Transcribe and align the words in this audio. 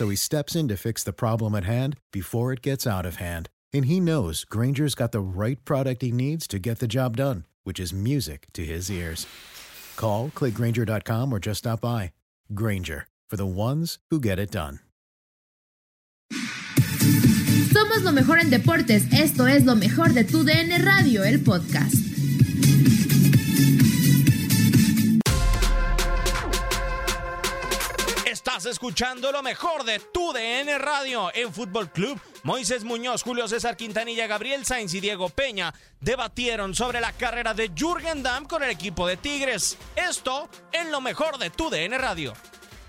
So 0.00 0.08
he 0.08 0.16
steps 0.16 0.56
in 0.56 0.66
to 0.68 0.78
fix 0.78 1.04
the 1.04 1.12
problem 1.12 1.54
at 1.54 1.64
hand 1.64 1.98
before 2.10 2.54
it 2.54 2.62
gets 2.62 2.86
out 2.86 3.04
of 3.04 3.16
hand. 3.16 3.50
And 3.74 3.84
he 3.84 4.00
knows 4.00 4.46
Granger's 4.46 4.94
got 4.94 5.12
the 5.12 5.20
right 5.20 5.62
product 5.66 6.00
he 6.00 6.10
needs 6.10 6.46
to 6.46 6.58
get 6.58 6.78
the 6.78 6.88
job 6.88 7.18
done, 7.18 7.44
which 7.64 7.78
is 7.78 7.92
music 7.92 8.46
to 8.54 8.64
his 8.64 8.90
ears. 8.90 9.26
Call, 9.96 10.30
clickgranger.com, 10.30 11.34
or 11.34 11.38
just 11.38 11.58
stop 11.58 11.82
by. 11.82 12.12
Granger, 12.54 13.08
for 13.28 13.36
the 13.36 13.44
ones 13.44 13.98
who 14.08 14.20
get 14.20 14.38
it 14.38 14.50
done. 14.50 14.80
Somos 17.74 18.02
lo 18.02 18.12
mejor 18.12 18.38
en 18.38 18.48
deportes. 18.48 19.04
Esto 19.12 19.44
es 19.44 19.66
lo 19.66 19.74
mejor 19.74 20.14
de 20.14 20.24
tu 20.24 20.44
DN 20.44 20.82
Radio, 20.82 21.24
el 21.24 21.40
podcast. 21.40 22.00
Escuchando 28.66 29.32
lo 29.32 29.42
mejor 29.42 29.84
de 29.84 30.00
tu 30.12 30.32
DN 30.32 30.78
Radio 30.78 31.30
en 31.34 31.52
Fútbol 31.52 31.90
Club. 31.90 32.20
Moisés 32.42 32.84
Muñoz, 32.84 33.22
Julio 33.22 33.48
César 33.48 33.76
Quintanilla, 33.76 34.26
Gabriel 34.26 34.66
Sainz 34.66 34.92
y 34.92 35.00
Diego 35.00 35.30
Peña 35.30 35.72
debatieron 36.00 36.74
sobre 36.74 37.00
la 37.00 37.12
carrera 37.12 37.54
de 37.54 37.70
Jürgen 37.74 38.22
Damm 38.22 38.44
con 38.44 38.62
el 38.62 38.70
equipo 38.70 39.06
de 39.06 39.16
Tigres. 39.16 39.78
Esto 39.96 40.48
en 40.72 40.90
lo 40.90 41.00
mejor 41.00 41.38
de 41.38 41.48
tu 41.48 41.70
DN 41.70 41.96
Radio. 41.96 42.34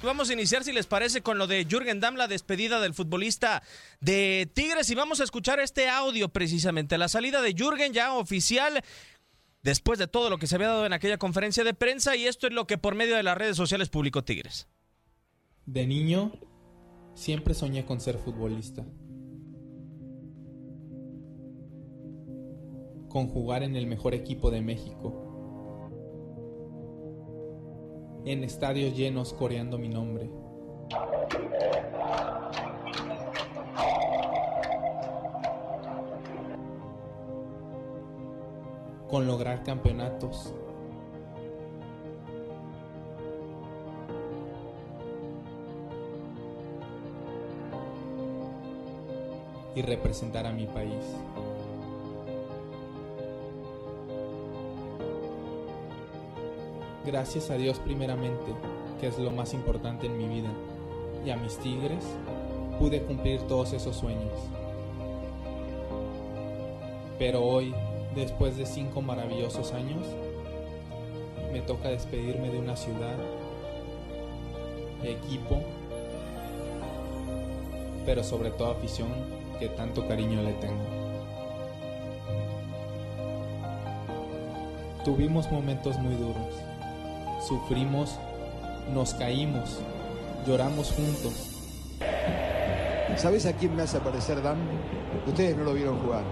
Vamos 0.04 0.30
a 0.30 0.34
iniciar, 0.34 0.64
si 0.64 0.74
les 0.74 0.88
parece, 0.88 1.22
con 1.22 1.38
lo 1.38 1.48
de 1.48 1.66
Jürgen 1.66 2.00
Damm, 2.00 2.16
la 2.16 2.28
despedida 2.28 2.82
del 2.82 2.94
futbolista 2.94 3.64
de 4.02 4.50
Tigres. 4.54 4.90
Y 4.90 4.96
vamos 4.96 5.22
a 5.22 5.24
escuchar 5.24 5.60
este 5.60 5.90
audio 5.90 6.30
precisamente. 6.30 6.98
La 6.98 7.08
salida 7.08 7.42
de 7.42 7.54
Jürgen 7.54 7.94
ya 7.94 8.14
oficial 8.14 8.84
después 9.64 10.00
de 10.00 10.08
todo 10.08 10.30
lo 10.30 10.38
que 10.38 10.48
se 10.48 10.56
había 10.56 10.68
dado 10.68 10.86
en 10.86 10.94
aquella 10.94 11.18
conferencia 11.18 11.64
de 11.64 11.74
prensa. 11.74 12.16
Y 12.16 12.28
esto 12.28 12.48
es 12.48 12.54
lo 12.54 12.68
que 12.68 12.78
por 12.78 12.96
medio 12.96 13.16
de 13.16 13.24
las 13.24 13.38
redes 13.38 13.56
sociales 13.56 13.90
publicó 13.90 14.24
Tigres. 14.24 14.68
De 15.66 15.86
niño, 15.86 16.32
siempre 17.14 17.54
soñé 17.54 17.86
con 17.86 18.00
ser 18.00 18.18
futbolista. 18.18 18.84
Con 23.08 23.28
jugar 23.28 23.62
en 23.64 23.76
el 23.76 23.86
mejor 23.86 24.16
equipo 24.16 24.50
de 24.50 24.62
México. 24.62 25.14
En 28.26 28.44
estadios 28.44 28.98
llenos 28.98 29.34
coreando 29.34 29.78
mi 29.78 29.90
nombre. 29.90 30.32
Con 39.08 39.28
lograr 39.28 39.64
campeonatos. 39.64 40.56
Y 49.76 49.82
representar 49.82 50.46
a 50.46 50.52
mi 50.52 50.66
país. 50.66 51.04
Gracias 57.06 57.50
a 57.50 57.56
Dios 57.56 57.80
primeramente, 57.80 58.54
que 59.00 59.08
es 59.08 59.18
lo 59.18 59.32
más 59.32 59.54
importante 59.54 60.06
en 60.06 60.18
mi 60.18 60.28
vida, 60.28 60.50
y 61.26 61.30
a 61.32 61.36
mis 61.36 61.58
tigres, 61.58 62.06
pude 62.80 63.02
cumplir 63.02 63.42
todos 63.42 63.74
esos 63.74 63.96
sueños. 63.96 64.34
Pero 67.18 67.44
hoy, 67.44 67.74
después 68.16 68.58
de 68.58 68.66
cinco 68.66 69.02
maravillosos 69.02 69.74
años, 69.74 70.06
me 71.52 71.62
toca 71.62 71.90
despedirme 71.90 72.50
de 72.50 72.60
una 72.60 72.76
ciudad, 72.76 73.16
equipo, 75.04 75.60
pero 78.06 78.24
sobre 78.24 78.52
todo 78.52 78.72
afición 78.72 79.10
que 79.62 79.70
tanto 79.70 80.08
cariño 80.08 80.42
le 80.42 80.54
tengo. 80.54 80.84
Tuvimos 85.06 85.52
momentos 85.52 86.00
muy 86.00 86.16
duros, 86.16 86.56
sufrimos, 87.48 88.18
nos 88.92 89.14
caímos, 89.14 89.80
lloramos 90.48 90.92
juntos. 90.92 91.60
¿Sabes 93.18 93.46
a 93.46 93.54
quién 93.54 93.76
me 93.76 93.84
hace 93.84 93.98
aparecer 93.98 94.42
Dan? 94.42 94.58
Ustedes 95.28 95.56
no 95.56 95.64
lo 95.64 95.76
vieron 95.76 96.00
jugar. 96.00 96.24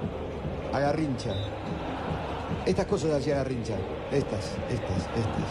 A 0.74 0.80
Garrincha. 0.80 1.36
Estas 2.66 2.88
cosas 2.88 3.12
hacía 3.12 3.36
Garrincha. 3.36 3.76
Estas, 4.12 4.56
estas, 4.72 5.08
estas. 5.16 5.50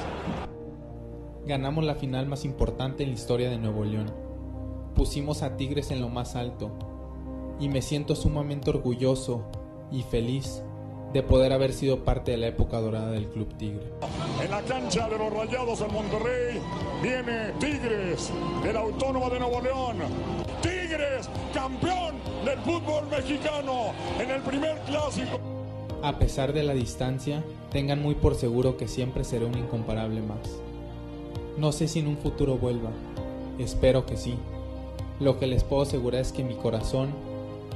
Ganamos 1.47 1.85
la 1.85 1.95
final 1.95 2.27
más 2.27 2.45
importante 2.45 3.05
en 3.05 3.11
la 3.11 3.15
historia 3.15 3.51
de 3.51 3.59
Nuevo 3.59 3.85
León. 3.85 4.13
Pusimos 4.97 5.45
a 5.45 5.57
Tigres 5.57 5.93
en 5.93 6.01
lo 6.01 6.09
más 6.09 6.35
alto. 6.35 6.88
Y 7.61 7.69
me 7.69 7.83
siento 7.83 8.15
sumamente 8.15 8.71
orgulloso 8.71 9.43
y 9.91 10.03
feliz 10.03 10.63
de 11.13 11.23
poder 11.23 11.53
haber 11.53 11.73
sido 11.73 12.05
parte 12.05 12.33
de 12.33 12.37
la 12.37 12.49
época 12.49 12.81
dorada 12.81 13.11
del 13.11 13.29
Club 13.29 13.57
Tigre. 13.57 13.93
En 14.43 14.51
la 14.51 14.63
cancha 14.63 15.09
de 15.09 15.19
los 15.19 15.33
Rayados 15.33 15.81
en 15.81 15.93
Monterrey 15.93 16.61
viene 17.03 17.53
Tigres 17.59 18.31
de 18.63 18.73
la 18.73 18.81
Autónoma 18.81 19.31
de 19.31 19.41
Nuevo 19.41 19.61
León. 19.61 19.97
Tigres, 20.61 21.29
campeón 21.55 22.17
del 22.45 22.59
fútbol 22.59 23.07
mexicano 23.11 23.93
en 24.21 24.31
el 24.31 24.43
primer 24.43 24.79
clásico. 24.81 25.41
A 26.03 26.19
pesar 26.19 26.53
de 26.53 26.63
la 26.63 26.75
distancia, 26.75 27.43
tengan 27.73 28.01
muy 28.01 28.15
por 28.15 28.35
seguro 28.35 28.77
que 28.77 28.87
siempre 28.87 29.25
seré 29.25 29.47
un 29.47 29.59
incomparable 29.59 30.21
más. 30.21 30.61
No 31.57 31.73
sé 31.73 31.89
si 31.89 31.99
en 31.99 32.07
un 32.07 32.19
futuro 32.19 32.57
vuelva, 32.57 32.91
espero 33.59 34.07
que 34.07 34.17
sí. 34.17 34.37
Lo 35.19 35.41
que 35.41 35.49
les 35.49 35.65
puedo 35.65 35.83
asegurar 35.83 36.21
es 36.21 36.33
que 36.33 36.45
mi 36.45 36.55
corazón, 36.55 37.13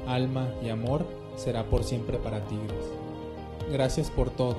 alma 0.07 0.49
y 0.63 0.69
amor 0.69 1.05
será 1.37 1.65
por 1.65 1.85
siempre 1.85 2.19
para 2.19 2.45
Tigres. 2.47 2.85
Gracias 3.71 4.11
por 4.11 4.31
todo 4.31 4.57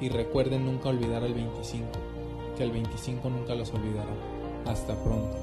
y 0.00 0.08
recuerden 0.08 0.64
nunca 0.64 0.88
olvidar 0.88 1.22
el 1.22 1.34
25, 1.34 1.86
que 2.56 2.64
el 2.64 2.72
25 2.72 3.30
nunca 3.30 3.54
los 3.54 3.72
olvidará. 3.72 4.12
Hasta 4.66 4.94
pronto. 5.02 5.36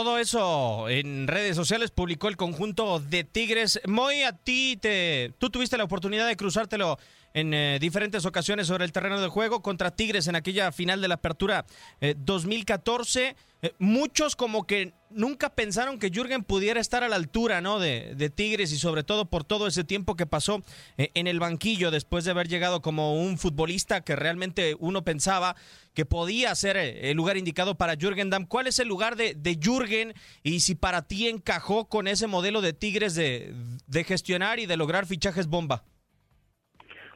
Todo 0.00 0.16
eso 0.16 0.88
en 0.88 1.28
redes 1.28 1.54
sociales 1.54 1.90
publicó 1.90 2.28
el 2.28 2.38
conjunto 2.38 3.00
de 3.00 3.22
Tigres. 3.22 3.82
Moy, 3.86 4.22
a 4.22 4.32
ti 4.32 4.78
te, 4.80 5.34
tú 5.36 5.50
tuviste 5.50 5.76
la 5.76 5.84
oportunidad 5.84 6.26
de 6.26 6.38
cruzártelo 6.38 6.98
en 7.34 7.52
eh, 7.52 7.78
diferentes 7.78 8.24
ocasiones 8.24 8.66
sobre 8.66 8.86
el 8.86 8.92
terreno 8.92 9.20
de 9.20 9.28
juego 9.28 9.60
contra 9.60 9.90
Tigres 9.94 10.26
en 10.26 10.36
aquella 10.36 10.72
final 10.72 11.02
de 11.02 11.08
la 11.08 11.16
apertura 11.16 11.66
2014. 12.16 13.26
Eh, 13.26 13.36
eh, 13.62 13.74
muchos 13.78 14.36
como 14.36 14.66
que 14.66 14.94
nunca 15.10 15.50
pensaron 15.50 15.98
que 15.98 16.08
Jürgen 16.08 16.44
pudiera 16.44 16.80
estar 16.80 17.04
a 17.04 17.08
la 17.08 17.16
altura 17.16 17.60
¿no? 17.60 17.78
de, 17.78 18.32
Tigres 18.34 18.72
y 18.72 18.78
sobre 18.78 19.02
todo 19.02 19.26
por 19.26 19.44
todo 19.44 19.66
ese 19.66 19.84
tiempo 19.84 20.16
que 20.16 20.24
pasó 20.24 20.62
en 20.96 21.26
el 21.26 21.40
banquillo 21.40 21.90
después 21.90 22.24
de 22.24 22.30
haber 22.30 22.48
llegado 22.48 22.80
como 22.80 23.20
un 23.20 23.36
futbolista 23.36 24.00
que 24.00 24.16
realmente 24.16 24.76
uno 24.78 25.04
pensaba 25.04 25.56
que 26.00 26.06
podía 26.06 26.54
ser 26.54 26.78
el 26.78 27.14
lugar 27.14 27.36
indicado 27.36 27.74
para 27.74 27.94
Jürgen 27.94 28.30
Damm. 28.30 28.46
¿Cuál 28.46 28.66
es 28.66 28.78
el 28.78 28.88
lugar 28.88 29.16
de, 29.16 29.34
de 29.34 29.58
Jürgen 29.60 30.14
y 30.42 30.60
si 30.60 30.74
para 30.74 31.06
ti 31.06 31.28
encajó 31.28 31.90
con 31.90 32.08
ese 32.08 32.26
modelo 32.26 32.62
de 32.62 32.72
Tigres 32.72 33.14
de, 33.14 34.04
gestionar 34.04 34.58
y 34.60 34.64
de 34.64 34.78
lograr 34.78 35.04
fichajes 35.04 35.46
bomba? 35.46 35.84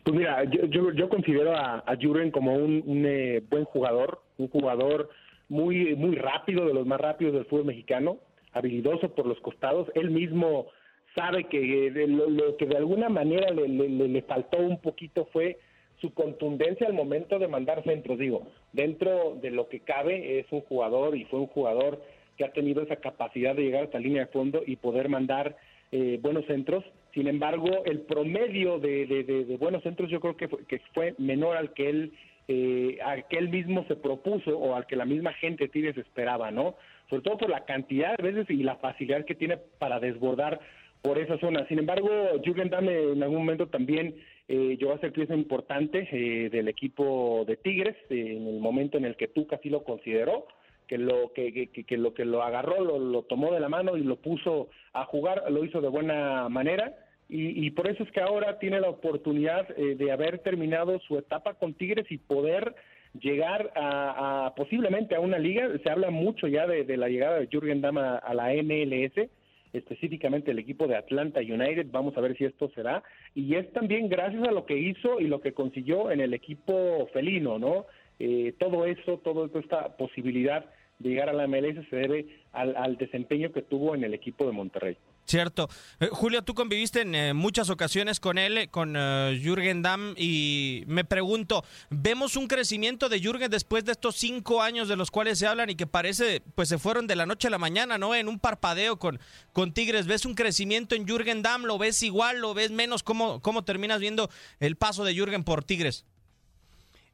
Pues 0.03 0.15
mira, 0.15 0.45
yo, 0.45 0.93
yo, 0.93 1.09
considero 1.09 1.57
a, 1.57 1.83
a 1.87 1.97
Jürgen 1.97 2.31
como 2.31 2.57
un, 2.57 3.07
eh, 3.07 3.43
buen 3.49 3.65
jugador, 3.65 4.21
un 4.37 4.49
jugador 4.49 5.09
muy, 5.49 5.97
muy 5.97 6.17
rápido, 6.17 6.67
de 6.67 6.75
los 6.75 6.87
más 6.87 7.01
rápidos 7.01 7.33
del 7.33 7.47
fútbol 7.47 7.65
mexicano, 7.65 8.19
habilidoso 8.53 9.15
por 9.15 9.25
los 9.25 9.41
costados. 9.41 9.89
Él 9.95 10.11
mismo 10.11 10.67
sabe 11.15 11.45
que 11.45 11.87
eh, 11.87 12.07
lo, 12.07 12.55
que 12.59 12.67
de 12.67 12.77
alguna 12.77 13.09
manera 13.09 13.51
le, 13.51 14.23
faltó 14.29 14.59
un 14.59 14.79
poquito 14.83 15.27
fue 15.33 15.59
su 16.01 16.13
contundencia 16.13 16.87
al 16.87 16.93
momento 16.93 17.39
de 17.39 17.49
mandar 17.49 17.83
centros. 17.85 18.19
Digo, 18.19 18.47
dentro 18.73 19.37
de 19.41 19.51
lo 19.51 19.69
que 19.69 19.81
cabe 19.81 20.39
es 20.39 20.47
un 20.51 20.61
jugador 20.63 21.17
y 21.17 21.25
fue 21.25 21.41
un 21.41 21.47
jugador 21.47 22.03
que 22.37 22.45
ha 22.45 22.53
tenido 22.53 22.83
esa 22.83 22.97
capacidad 22.97 23.55
de 23.55 23.63
llegar 23.63 23.85
hasta 23.85 23.99
línea 23.99 24.27
de 24.27 24.33
fondo 24.33 24.63
y 24.67 24.77
poder 24.77 25.09
mandar 25.09 25.57
eh, 25.93 26.19
buenos 26.21 26.45
centros. 26.47 26.85
Sin 27.13 27.29
embargo, 27.29 27.85
el 27.85 28.01
promedio 28.01 28.79
de, 28.79 29.57
buenos 29.61 29.83
centros 29.83 30.11
yo 30.11 30.21
creo 30.21 30.37
que 30.37 30.49
fue, 30.49 30.65
que 30.67 30.81
fue 30.93 31.15
menor 31.19 31.57
al 31.57 31.73
que 31.73 31.89
él 31.89 32.13
eh, 32.47 32.99
al 33.03 33.27
que 33.29 33.39
él 33.39 33.49
mismo 33.49 33.87
se 33.89 33.97
propuso 33.97 34.59
o 34.59 34.75
al 34.75 34.87
que 34.87 34.97
la 34.97 35.07
misma 35.07 35.33
gente 35.33 35.69
Tigres 35.69 35.97
esperaba, 35.97 36.51
¿no? 36.51 36.77
Sobre 37.09 37.23
todo 37.23 37.39
por 37.39 37.49
la 37.49 37.65
cantidad 37.65 38.17
de 38.19 38.33
veces 38.33 38.51
y 38.51 38.63
la 38.63 38.77
facilidad 38.77 39.25
que 39.25 39.35
tiene 39.35 39.57
para 39.79 39.99
desbordar 39.99 40.61
por 41.01 41.19
esa 41.19 41.39
zona. 41.39 41.67
Sin 41.69 41.79
embargo, 41.79 42.09
Jürgen 42.45 42.69
Damm 42.69 42.89
en 42.89 43.23
algún 43.23 43.39
momento 43.39 43.69
también 43.69 44.15
eh, 44.49 44.77
llegó 44.79 44.93
a 44.93 44.99
ser 44.99 45.13
pieza 45.13 45.35
importante 45.35 46.09
eh, 46.13 46.51
del 46.51 46.69
equipo 46.69 47.45
de 47.47 47.57
Tigres 47.57 47.97
en 48.11 48.47
el 48.47 48.61
momento 48.61 48.99
en 48.99 49.05
el 49.05 49.17
que 49.17 49.29
tú 49.29 49.47
casi 49.47 49.71
lo 49.71 49.85
consideró 49.85 50.47
que 50.87 50.99
lo 50.99 51.33
que, 51.33 51.71
que, 51.71 51.97
lo 51.97 52.15
que 52.15 52.25
lo 52.25 52.43
agarró, 52.43 52.99
lo, 52.99 53.23
tomó 53.23 53.53
de 53.53 53.61
la 53.61 53.69
mano 53.69 53.97
y 53.97 54.03
lo 54.03 54.17
puso 54.17 54.69
a 54.93 55.05
jugar, 55.05 55.51
lo 55.51 55.65
hizo 55.65 55.81
de 55.81 55.89
buena 55.89 56.49
manera. 56.49 56.95
Y, 57.27 57.71
por 57.71 57.89
eso 57.89 58.03
es 58.03 58.13
que 58.13 58.21
ahora 58.21 58.59
tiene 58.59 58.81
la 58.81 58.91
oportunidad 58.91 59.67
eh, 59.79 59.97
de 59.97 60.13
haber 60.13 60.41
terminado 60.41 61.01
su 61.01 61.19
etapa 61.19 61.55
con 61.55 61.73
Tigres 61.73 62.07
y 62.11 62.19
poder 62.19 62.75
llegar 63.19 63.73
a, 63.75 64.53
posiblemente 64.55 65.17
a 65.17 65.21
una 65.21 65.39
liga. 65.39 65.69
Se 65.83 65.91
habla 65.91 66.11
mucho 66.11 66.47
ya 66.49 66.67
de, 66.67 66.97
la 66.97 67.09
llegada 67.09 67.41
de 67.41 67.49
Jürgen 67.49 67.81
Damm 67.81 67.97
a, 67.97 68.35
la 68.35 68.53
MLS, 68.63 69.31
específicamente 69.75 70.53
el 70.53 70.59
equipo 70.59 70.87
de 70.87 70.97
Atlanta 70.97 71.41
United. 71.41 71.89
Vamos 71.91 72.17
a 72.17 72.21
ver 72.21 72.37
si 72.37 72.45
esto 72.45 72.71
será. 72.75 73.03
Y 73.35 73.57
es 73.57 73.71
también 73.73 74.09
gracias 74.09 74.47
a 74.47 74.53
lo 74.53 74.65
que 74.65 74.79
hizo 74.79 75.21
y 75.21 75.27
lo 75.27 75.41
que 75.41 75.53
consiguió 75.53 76.11
en 76.11 76.21
el 76.21 76.33
equipo 76.33 77.09
felino, 77.13 77.59
¿no? 77.59 77.87
Eh, 78.19 78.55
todo 78.59 78.87
eso, 78.87 79.19
toda 79.19 79.49
esta 79.61 79.97
posibilidad 79.97 80.65
de 80.99 81.09
llegar 81.09 81.29
a 81.29 81.33
la 81.33 81.47
MLS 81.49 81.87
se 81.91 81.97
debe 81.97 82.27
al, 82.53 82.97
desempeño 82.97 83.53
que 83.53 83.63
tuvo 83.63 83.95
en 83.95 84.05
el 84.05 84.15
equipo 84.15 84.47
de 84.47 84.53
Monterrey. 84.53 84.97
Cierto. 85.27 85.71
Eh, 86.01 86.09
Julio, 86.11 86.43
tú 86.43 86.55
conviviste 86.55 87.01
en 87.01 87.15
eh, 87.15 87.35
muchas 87.35 87.71
ocasiones 87.71 88.21
con 88.21 88.37
él, 88.37 88.69
con 88.71 88.95
Jürgen 88.95 89.83
Damm, 89.83 90.15
y 90.17 90.85
me 90.87 91.05
pregunto, 91.05 91.65
¿vemos 91.91 92.37
un 92.37 92.47
crecimiento 92.47 93.09
de 93.09 93.21
Jürgen 93.21 93.51
después 93.51 93.85
de 93.85 93.93
estos 93.93 94.17
cinco 94.17 94.63
años 94.63 94.89
de 94.89 94.97
los 94.97 95.11
cuales 95.11 95.39
se 95.39 95.47
hablan 95.47 95.71
y 95.71 95.77
que 95.77 95.87
parece, 95.87 96.43
pues 96.55 96.69
se 96.69 96.79
fueron 96.79 97.07
de 97.07 97.17
la 97.17 97.27
noche 97.27 97.49
a 97.49 97.51
la 97.51 97.59
mañana, 97.59 97.99
¿no? 97.99 98.15
En 98.15 98.29
un 98.29 98.39
parpadeo 98.39 98.99
con, 98.99 99.19
con 99.53 99.73
Tigres. 99.73 100.07
¿Ves 100.07 100.25
un 100.25 100.35
crecimiento 100.35 100.95
en 100.95 101.07
Jürgen 101.07 101.43
Damm? 101.43 101.65
¿Lo 101.65 101.79
ves 101.79 102.03
igual? 102.03 102.41
¿Lo 102.41 102.55
ves 102.55 102.71
menos? 102.71 103.03
¿Cómo, 103.03 103.41
cómo 103.41 103.65
terminas 103.65 104.01
viendo 104.01 104.31
el 104.61 104.77
paso 104.77 105.05
de 105.05 105.15
Jürgen 105.15 105.45
por 105.45 105.65
Tigres? 105.65 106.05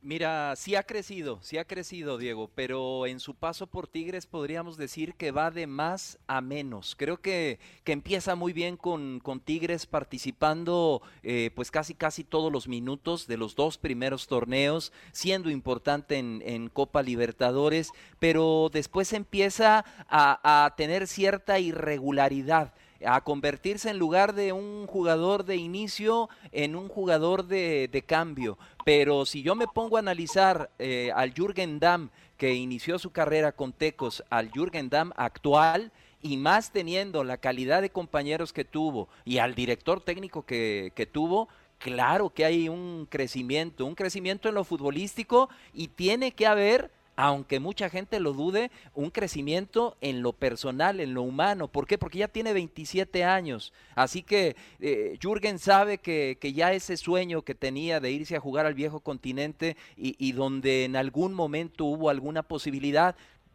Mira, 0.02 0.56
sí 0.56 0.76
ha 0.76 0.82
crecido, 0.84 1.40
sí 1.42 1.58
ha 1.58 1.66
crecido, 1.66 2.16
Diego, 2.16 2.50
pero 2.54 3.06
en 3.06 3.20
su 3.20 3.34
paso 3.34 3.66
por 3.66 3.86
Tigres 3.86 4.24
podríamos 4.24 4.78
decir 4.78 5.12
que 5.12 5.30
va 5.30 5.50
de 5.50 5.66
más 5.66 6.18
a 6.26 6.40
menos. 6.40 6.94
Creo 6.96 7.20
que, 7.20 7.58
que 7.84 7.92
empieza 7.92 8.34
muy 8.34 8.54
bien 8.54 8.78
con, 8.78 9.20
con 9.20 9.40
Tigres 9.40 9.84
participando 9.84 11.02
eh, 11.22 11.50
pues 11.54 11.70
casi 11.70 11.92
casi 11.92 12.24
todos 12.24 12.50
los 12.50 12.66
minutos 12.66 13.26
de 13.26 13.36
los 13.36 13.54
dos 13.56 13.76
primeros 13.76 14.26
torneos, 14.26 14.90
siendo 15.12 15.50
importante 15.50 16.16
en, 16.16 16.42
en 16.46 16.70
Copa 16.70 17.02
Libertadores, 17.02 17.92
pero 18.18 18.70
después 18.72 19.12
empieza 19.12 19.84
a, 20.08 20.64
a 20.64 20.76
tener 20.76 21.08
cierta 21.08 21.58
irregularidad 21.58 22.72
a 23.04 23.20
convertirse 23.22 23.90
en 23.90 23.98
lugar 23.98 24.34
de 24.34 24.52
un 24.52 24.86
jugador 24.86 25.44
de 25.44 25.56
inicio 25.56 26.28
en 26.52 26.76
un 26.76 26.88
jugador 26.88 27.46
de, 27.46 28.04
cambio. 28.06 28.58
Pero 28.84 29.26
si 29.26 29.42
yo 29.42 29.54
me 29.54 29.66
pongo 29.66 29.96
a 29.96 30.00
analizar 30.00 30.70
eh, 30.78 31.10
al 31.14 31.32
Jürgen 31.32 31.78
Damm 31.78 32.10
que 32.36 32.54
inició 32.54 32.98
su 32.98 33.10
carrera 33.10 33.52
con 33.52 33.72
Tecos, 33.72 34.24
al 34.30 34.50
Jürgen 34.50 34.88
Damm 34.88 35.12
actual, 35.16 35.92
y 36.22 36.36
más 36.36 36.70
teniendo 36.70 37.24
la 37.24 37.38
calidad 37.38 37.82
de 37.82 37.90
compañeros 37.90 38.52
que 38.52 38.64
tuvo 38.64 39.08
y 39.24 39.38
al 39.38 39.54
director 39.54 40.02
técnico 40.02 40.44
que, 40.44 40.92
que 40.94 41.06
tuvo, 41.06 41.48
claro 41.78 42.30
que 42.30 42.44
hay 42.44 42.68
un 42.68 43.06
crecimiento, 43.08 43.86
un 43.86 43.94
crecimiento 43.94 44.48
en 44.48 44.54
lo 44.54 44.64
futbolístico 44.64 45.48
y 45.72 45.88
tiene 45.88 46.32
que 46.32 46.46
haber 46.46 46.90
aunque 47.20 47.60
mucha 47.60 47.90
gente 47.90 48.18
lo 48.18 48.32
dude, 48.32 48.70
un 48.94 49.10
crecimiento 49.10 49.98
en 50.00 50.22
lo 50.22 50.32
personal, 50.32 51.00
en 51.00 51.12
lo 51.12 51.20
humano. 51.20 51.68
¿Por 51.68 51.86
qué? 51.86 51.98
Porque 51.98 52.20
ya 52.20 52.28
tiene 52.28 52.54
27 52.54 53.24
años. 53.24 53.74
Así 53.94 54.22
que 54.22 54.56
eh, 54.80 55.18
Jürgen 55.20 55.58
sabe 55.58 55.98
que, 55.98 56.38
ya 56.54 56.72
ese 56.72 56.96
sueño 56.96 57.42
que 57.42 57.54
tenía 57.54 58.00
de 58.00 58.10
irse 58.10 58.36
a 58.36 58.40
jugar 58.40 58.64
al 58.64 58.72
viejo 58.72 59.00
continente 59.00 59.76
y, 59.98 60.32
donde 60.32 60.84
en 60.84 60.96
algún 60.96 61.34
momento 61.34 61.84
hubo 61.84 62.08
alguna 62.08 62.42
posibilidad, 62.42 63.14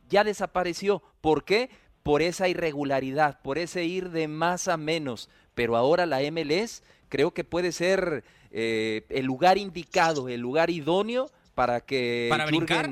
ya 0.10 0.24
desapareció. 0.24 1.02
¿Por 1.22 1.44
qué? 1.44 1.72
Por 2.04 2.22
esa 2.22 2.48
irregularidad, 2.48 3.42
por 3.42 3.58
ese 3.58 3.84
ir 3.84 4.12
de 4.12 4.28
más 4.28 4.68
a 4.68 4.78
menos. 4.78 5.28
Pero 5.56 5.76
ahora 5.76 6.06
la 6.06 6.20
MLS 6.32 6.84
creo 7.10 7.32
que 7.32 7.44
puede 7.44 7.72
ser 7.72 8.24
eh, 8.52 9.08
el 9.10 9.26
lugar 9.26 9.58
indicado, 9.58 10.30
el 10.30 10.42
lugar 10.42 10.70
idóneo 10.70 11.32
para 11.56 11.81
que 11.81 12.28
¿Para 12.30 12.46
brincar? 12.46 12.90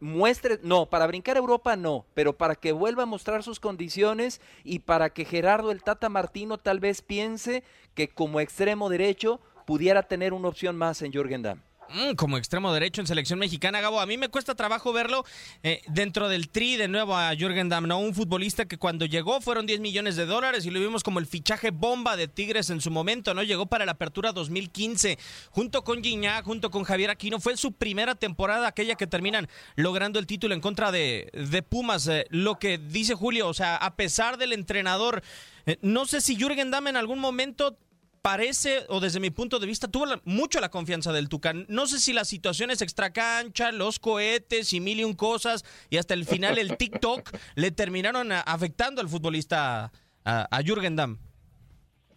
muestre, 0.00 0.58
no, 0.62 0.86
para 0.86 1.06
brincar 1.06 1.36
Europa 1.36 1.76
no, 1.76 2.04
pero 2.12 2.36
para 2.36 2.56
que 2.56 2.72
vuelva 2.72 3.04
a 3.04 3.06
mostrar 3.06 3.42
sus 3.42 3.60
condiciones 3.60 4.40
y 4.64 4.80
para 4.80 5.10
que 5.10 5.24
Gerardo 5.24 5.70
el 5.70 5.82
Tata 5.82 6.08
Martino 6.08 6.58
tal 6.58 6.80
vez 6.80 7.00
piense 7.00 7.62
que 7.94 8.08
como 8.08 8.40
extremo 8.40 8.90
derecho 8.90 9.40
pudiera 9.64 10.02
tener 10.02 10.32
una 10.32 10.48
opción 10.48 10.76
más 10.76 11.00
en 11.02 11.12
Jürgen 11.12 11.42
Damm. 11.42 11.60
Mm, 11.88 12.14
como 12.14 12.38
extremo 12.38 12.72
derecho 12.72 13.02
en 13.02 13.06
selección 13.06 13.38
mexicana, 13.38 13.80
Gabo. 13.80 14.00
A 14.00 14.06
mí 14.06 14.16
me 14.16 14.30
cuesta 14.30 14.54
trabajo 14.54 14.92
verlo 14.94 15.24
eh, 15.62 15.82
dentro 15.88 16.28
del 16.28 16.48
tri 16.48 16.76
de 16.76 16.88
nuevo 16.88 17.14
a 17.16 17.34
Jürgen 17.34 17.68
Damm, 17.68 17.86
¿no? 17.86 17.98
Un 17.98 18.14
futbolista 18.14 18.64
que 18.64 18.78
cuando 18.78 19.04
llegó 19.04 19.42
fueron 19.42 19.66
10 19.66 19.80
millones 19.80 20.16
de 20.16 20.24
dólares 20.24 20.64
y 20.64 20.70
lo 20.70 20.80
vimos 20.80 21.02
como 21.02 21.18
el 21.18 21.26
fichaje 21.26 21.70
bomba 21.70 22.16
de 22.16 22.28
Tigres 22.28 22.70
en 22.70 22.80
su 22.80 22.90
momento, 22.90 23.34
¿no? 23.34 23.42
Llegó 23.42 23.66
para 23.66 23.84
la 23.84 23.92
apertura 23.92 24.32
2015 24.32 25.18
junto 25.50 25.84
con 25.84 26.02
Gignac, 26.02 26.44
junto 26.44 26.70
con 26.70 26.84
Javier 26.84 27.10
Aquino. 27.10 27.40
Fue 27.40 27.58
su 27.58 27.72
primera 27.72 28.14
temporada, 28.14 28.68
aquella 28.68 28.94
que 28.94 29.06
terminan 29.06 29.48
logrando 29.76 30.18
el 30.18 30.26
título 30.26 30.54
en 30.54 30.62
contra 30.62 30.92
de, 30.92 31.30
de 31.34 31.62
Pumas. 31.62 32.06
Eh, 32.06 32.26
lo 32.30 32.58
que 32.58 32.78
dice 32.78 33.14
Julio, 33.14 33.48
o 33.48 33.54
sea, 33.54 33.76
a 33.76 33.96
pesar 33.96 34.38
del 34.38 34.54
entrenador, 34.54 35.22
eh, 35.66 35.76
no 35.82 36.06
sé 36.06 36.22
si 36.22 36.36
Jürgen 36.36 36.70
Damm 36.70 36.86
en 36.86 36.96
algún 36.96 37.18
momento 37.18 37.76
parece, 38.22 38.86
o 38.88 39.00
desde 39.00 39.20
mi 39.20 39.30
punto 39.30 39.58
de 39.58 39.66
vista, 39.66 39.88
tuvo 39.88 40.06
mucho 40.24 40.60
la 40.60 40.70
confianza 40.70 41.12
del 41.12 41.28
Tucán. 41.28 41.66
No 41.68 41.86
sé 41.86 41.98
si 41.98 42.12
las 42.12 42.28
situaciones 42.28 42.80
extracancha, 42.80 43.72
los 43.72 43.98
cohetes 43.98 44.72
y 44.72 44.80
mil 44.80 45.00
y 45.00 45.04
un 45.04 45.14
cosas, 45.14 45.64
y 45.90 45.98
hasta 45.98 46.14
el 46.14 46.24
final 46.24 46.56
el 46.56 46.76
TikTok 46.76 47.30
le 47.56 47.72
terminaron 47.72 48.30
afectando 48.32 49.00
al 49.00 49.08
futbolista, 49.08 49.92
a, 50.24 50.60
Jürgen 50.64 50.96
Damm. 50.96 51.18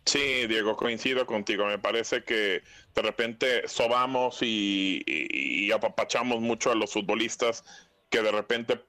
Sí, 0.05 0.45
Diego, 0.47 0.75
coincido 0.75 1.25
contigo. 1.25 1.65
Me 1.65 1.79
parece 1.79 2.23
que 2.23 2.61
de 2.93 3.01
repente 3.01 3.67
sobamos 3.67 4.43
y, 4.43 5.03
y, 5.07 5.71
apapachamos 5.71 6.39
mucho 6.41 6.71
a 6.71 6.75
los 6.75 6.93
futbolistas 6.93 7.63
que 8.11 8.21
de 8.21 8.31
repente 8.31 8.85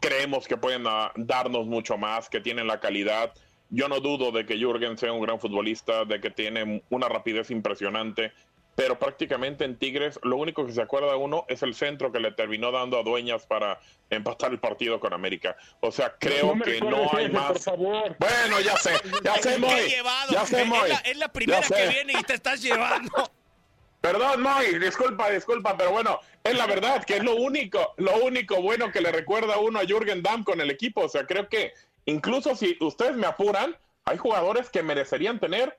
creemos 0.00 0.48
que 0.48 0.56
pueden 0.56 0.84
darnos 1.16 1.66
mucho 1.66 1.98
más, 1.98 2.30
que 2.30 2.40
tienen 2.40 2.66
la 2.66 2.80
calidad 2.80 3.34
yo 3.70 3.88
no 3.88 4.00
dudo 4.00 4.32
de 4.32 4.46
que 4.46 4.58
Jürgen 4.58 4.98
sea 4.98 5.12
un 5.12 5.20
gran 5.20 5.40
futbolista, 5.40 6.04
de 6.04 6.20
que 6.20 6.30
tiene 6.30 6.82
una 6.90 7.08
rapidez 7.08 7.50
impresionante, 7.50 8.32
pero 8.76 8.98
prácticamente 8.98 9.64
en 9.64 9.76
Tigres 9.76 10.20
lo 10.22 10.36
único 10.36 10.66
que 10.66 10.72
se 10.72 10.82
acuerda 10.82 11.16
uno 11.16 11.46
es 11.48 11.62
el 11.62 11.74
centro 11.74 12.12
que 12.12 12.20
le 12.20 12.30
terminó 12.32 12.70
dando 12.70 12.98
a 12.98 13.02
Dueñas 13.02 13.46
para 13.46 13.80
empatar 14.10 14.52
el 14.52 14.60
partido 14.60 15.00
con 15.00 15.14
América. 15.14 15.56
O 15.80 15.90
sea, 15.90 16.14
creo 16.18 16.54
que 16.62 16.80
no 16.80 17.10
hay 17.12 17.30
más. 17.30 17.64
Bueno, 17.74 18.60
ya 18.62 18.76
sé, 18.76 18.92
ya 19.24 19.36
sé, 19.36 19.58
Moy. 19.58 19.94
Ya 20.30 20.44
sé, 20.44 20.64
Moy. 20.66 20.90
Es 21.04 21.16
la, 21.16 21.28
primera 21.28 21.62
que 21.62 21.88
viene 21.88 22.12
y 22.20 22.22
te 22.22 22.34
estás 22.34 22.62
llevando. 22.62 23.10
Perdón, 24.02 24.42
Moy, 24.42 24.78
disculpa, 24.78 25.30
disculpa, 25.30 25.76
pero 25.76 25.90
bueno, 25.90 26.20
es 26.44 26.54
la 26.54 26.66
verdad 26.66 27.02
que 27.02 27.16
es 27.16 27.24
lo 27.24 27.34
único, 27.34 27.94
lo 27.96 28.18
único 28.18 28.60
bueno 28.60 28.92
que 28.92 29.00
le 29.00 29.10
recuerda 29.10 29.58
uno 29.58 29.80
a 29.80 29.84
Jürgen 29.84 30.22
Damm 30.22 30.44
con 30.44 30.60
el 30.60 30.70
equipo. 30.70 31.00
O 31.00 31.08
sea, 31.08 31.26
creo 31.26 31.48
que 31.48 31.72
incluso 32.06 32.56
si 32.56 32.76
ustedes 32.80 33.16
me 33.16 33.26
apuran, 33.26 33.76
hay 34.04 34.16
jugadores 34.16 34.70
que 34.70 34.82
merecerían 34.82 35.38
tener 35.38 35.78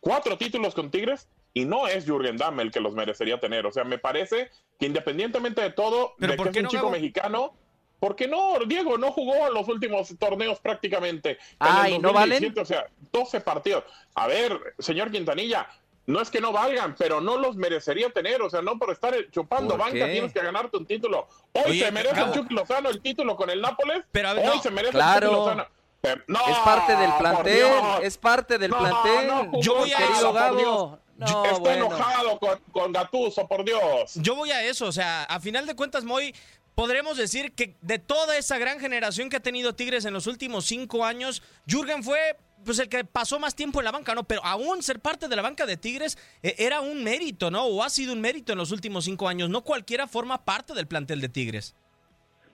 cuatro 0.00 0.38
títulos 0.38 0.74
con 0.74 0.90
Tigres 0.90 1.28
y 1.54 1.64
no 1.64 1.86
es 1.86 2.04
Jürgen 2.06 2.36
Damm 2.36 2.60
el 2.60 2.70
que 2.70 2.80
los 2.80 2.94
merecería 2.94 3.40
tener. 3.40 3.66
O 3.66 3.72
sea, 3.72 3.84
me 3.84 3.98
parece 3.98 4.50
que 4.78 4.86
independientemente 4.86 5.60
de 5.62 5.70
todo, 5.70 6.14
de 6.18 6.28
que 6.28 6.48
es 6.48 6.56
un 6.56 6.66
chico 6.68 6.90
mexicano, 6.90 7.54
¿por 7.98 8.16
qué 8.16 8.26
no? 8.26 8.58
Diego 8.66 8.98
no 8.98 9.12
jugó 9.12 9.46
en 9.46 9.54
los 9.54 9.68
últimos 9.68 10.14
torneos 10.18 10.60
prácticamente. 10.60 11.38
Ay, 11.58 11.98
no 11.98 12.12
valen. 12.12 12.52
O 12.58 12.64
sea, 12.64 12.86
12 13.12 13.40
partidos. 13.42 13.84
A 14.14 14.26
ver, 14.26 14.74
señor 14.78 15.10
Quintanilla, 15.10 15.68
no 16.06 16.20
es 16.20 16.30
que 16.30 16.40
no 16.40 16.52
valgan, 16.52 16.94
pero 16.98 17.20
no 17.20 17.36
los 17.36 17.56
merecería 17.56 18.10
tener. 18.10 18.42
O 18.42 18.50
sea, 18.50 18.62
no 18.62 18.78
por 18.78 18.90
estar 18.90 19.14
chupando 19.30 19.76
banca 19.76 20.06
tienes 20.06 20.32
que 20.32 20.40
ganarte 20.40 20.76
un 20.76 20.86
título. 20.86 21.28
Hoy 21.52 21.78
se 21.78 21.90
merece 21.92 22.20
Chuck 22.32 22.50
Lozano 22.50 22.88
el 22.88 23.00
título 23.00 23.36
con 23.36 23.50
el 23.50 23.60
Nápoles. 23.60 24.04
Pero 24.10 24.30
Hoy 24.32 24.58
se 24.62 24.70
merece 24.70 24.98
Chuck 24.98 25.22
Lozano. 25.22 25.66
es 26.02 26.58
parte 26.64 26.96
del 26.96 27.12
plantel, 27.18 27.72
es 28.02 28.18
parte 28.18 28.58
del 28.58 28.70
plantel. 28.70 29.50
Yo 29.60 29.76
voy 29.76 29.92
a 29.92 29.96
querido 29.98 30.32
Gabo. 30.32 30.98
Está 31.20 31.74
enojado 31.74 32.38
con, 32.38 32.58
con 32.72 32.92
Gatuso, 32.92 33.46
por 33.46 33.64
Dios. 33.64 34.14
Yo 34.16 34.34
voy 34.34 34.50
a 34.50 34.64
eso, 34.64 34.86
o 34.86 34.92
sea, 34.92 35.22
a 35.24 35.38
final 35.38 35.66
de 35.66 35.76
cuentas, 35.76 36.02
Moy, 36.02 36.34
podremos 36.74 37.16
decir 37.16 37.54
que 37.54 37.76
de 37.80 38.00
toda 38.00 38.36
esa 38.36 38.58
gran 38.58 38.80
generación 38.80 39.28
que 39.28 39.36
ha 39.36 39.40
tenido 39.40 39.74
Tigres 39.74 40.04
en 40.04 40.14
los 40.14 40.26
últimos 40.26 40.64
cinco 40.64 41.04
años, 41.04 41.42
Jürgen 41.66 42.02
fue 42.02 42.36
pues 42.64 42.78
el 42.78 42.88
que 42.88 43.04
pasó 43.04 43.38
más 43.38 43.54
tiempo 43.54 43.80
en 43.80 43.84
la 43.84 43.92
banca, 43.92 44.14
¿no? 44.14 44.24
Pero 44.24 44.44
aún 44.44 44.82
ser 44.82 45.00
parte 45.00 45.28
de 45.28 45.36
la 45.36 45.42
banca 45.42 45.66
de 45.66 45.76
Tigres 45.76 46.16
eh, 46.42 46.54
era 46.58 46.80
un 46.80 47.02
mérito, 47.02 47.50
¿no? 47.50 47.64
O 47.64 47.82
ha 47.82 47.90
sido 47.90 48.12
un 48.12 48.20
mérito 48.20 48.52
en 48.52 48.58
los 48.58 48.72
últimos 48.72 49.04
cinco 49.04 49.28
años. 49.28 49.50
No 49.50 49.62
cualquiera 49.62 50.06
forma 50.06 50.44
parte 50.44 50.74
del 50.74 50.86
plantel 50.86 51.20
de 51.20 51.28
Tigres. 51.28 51.74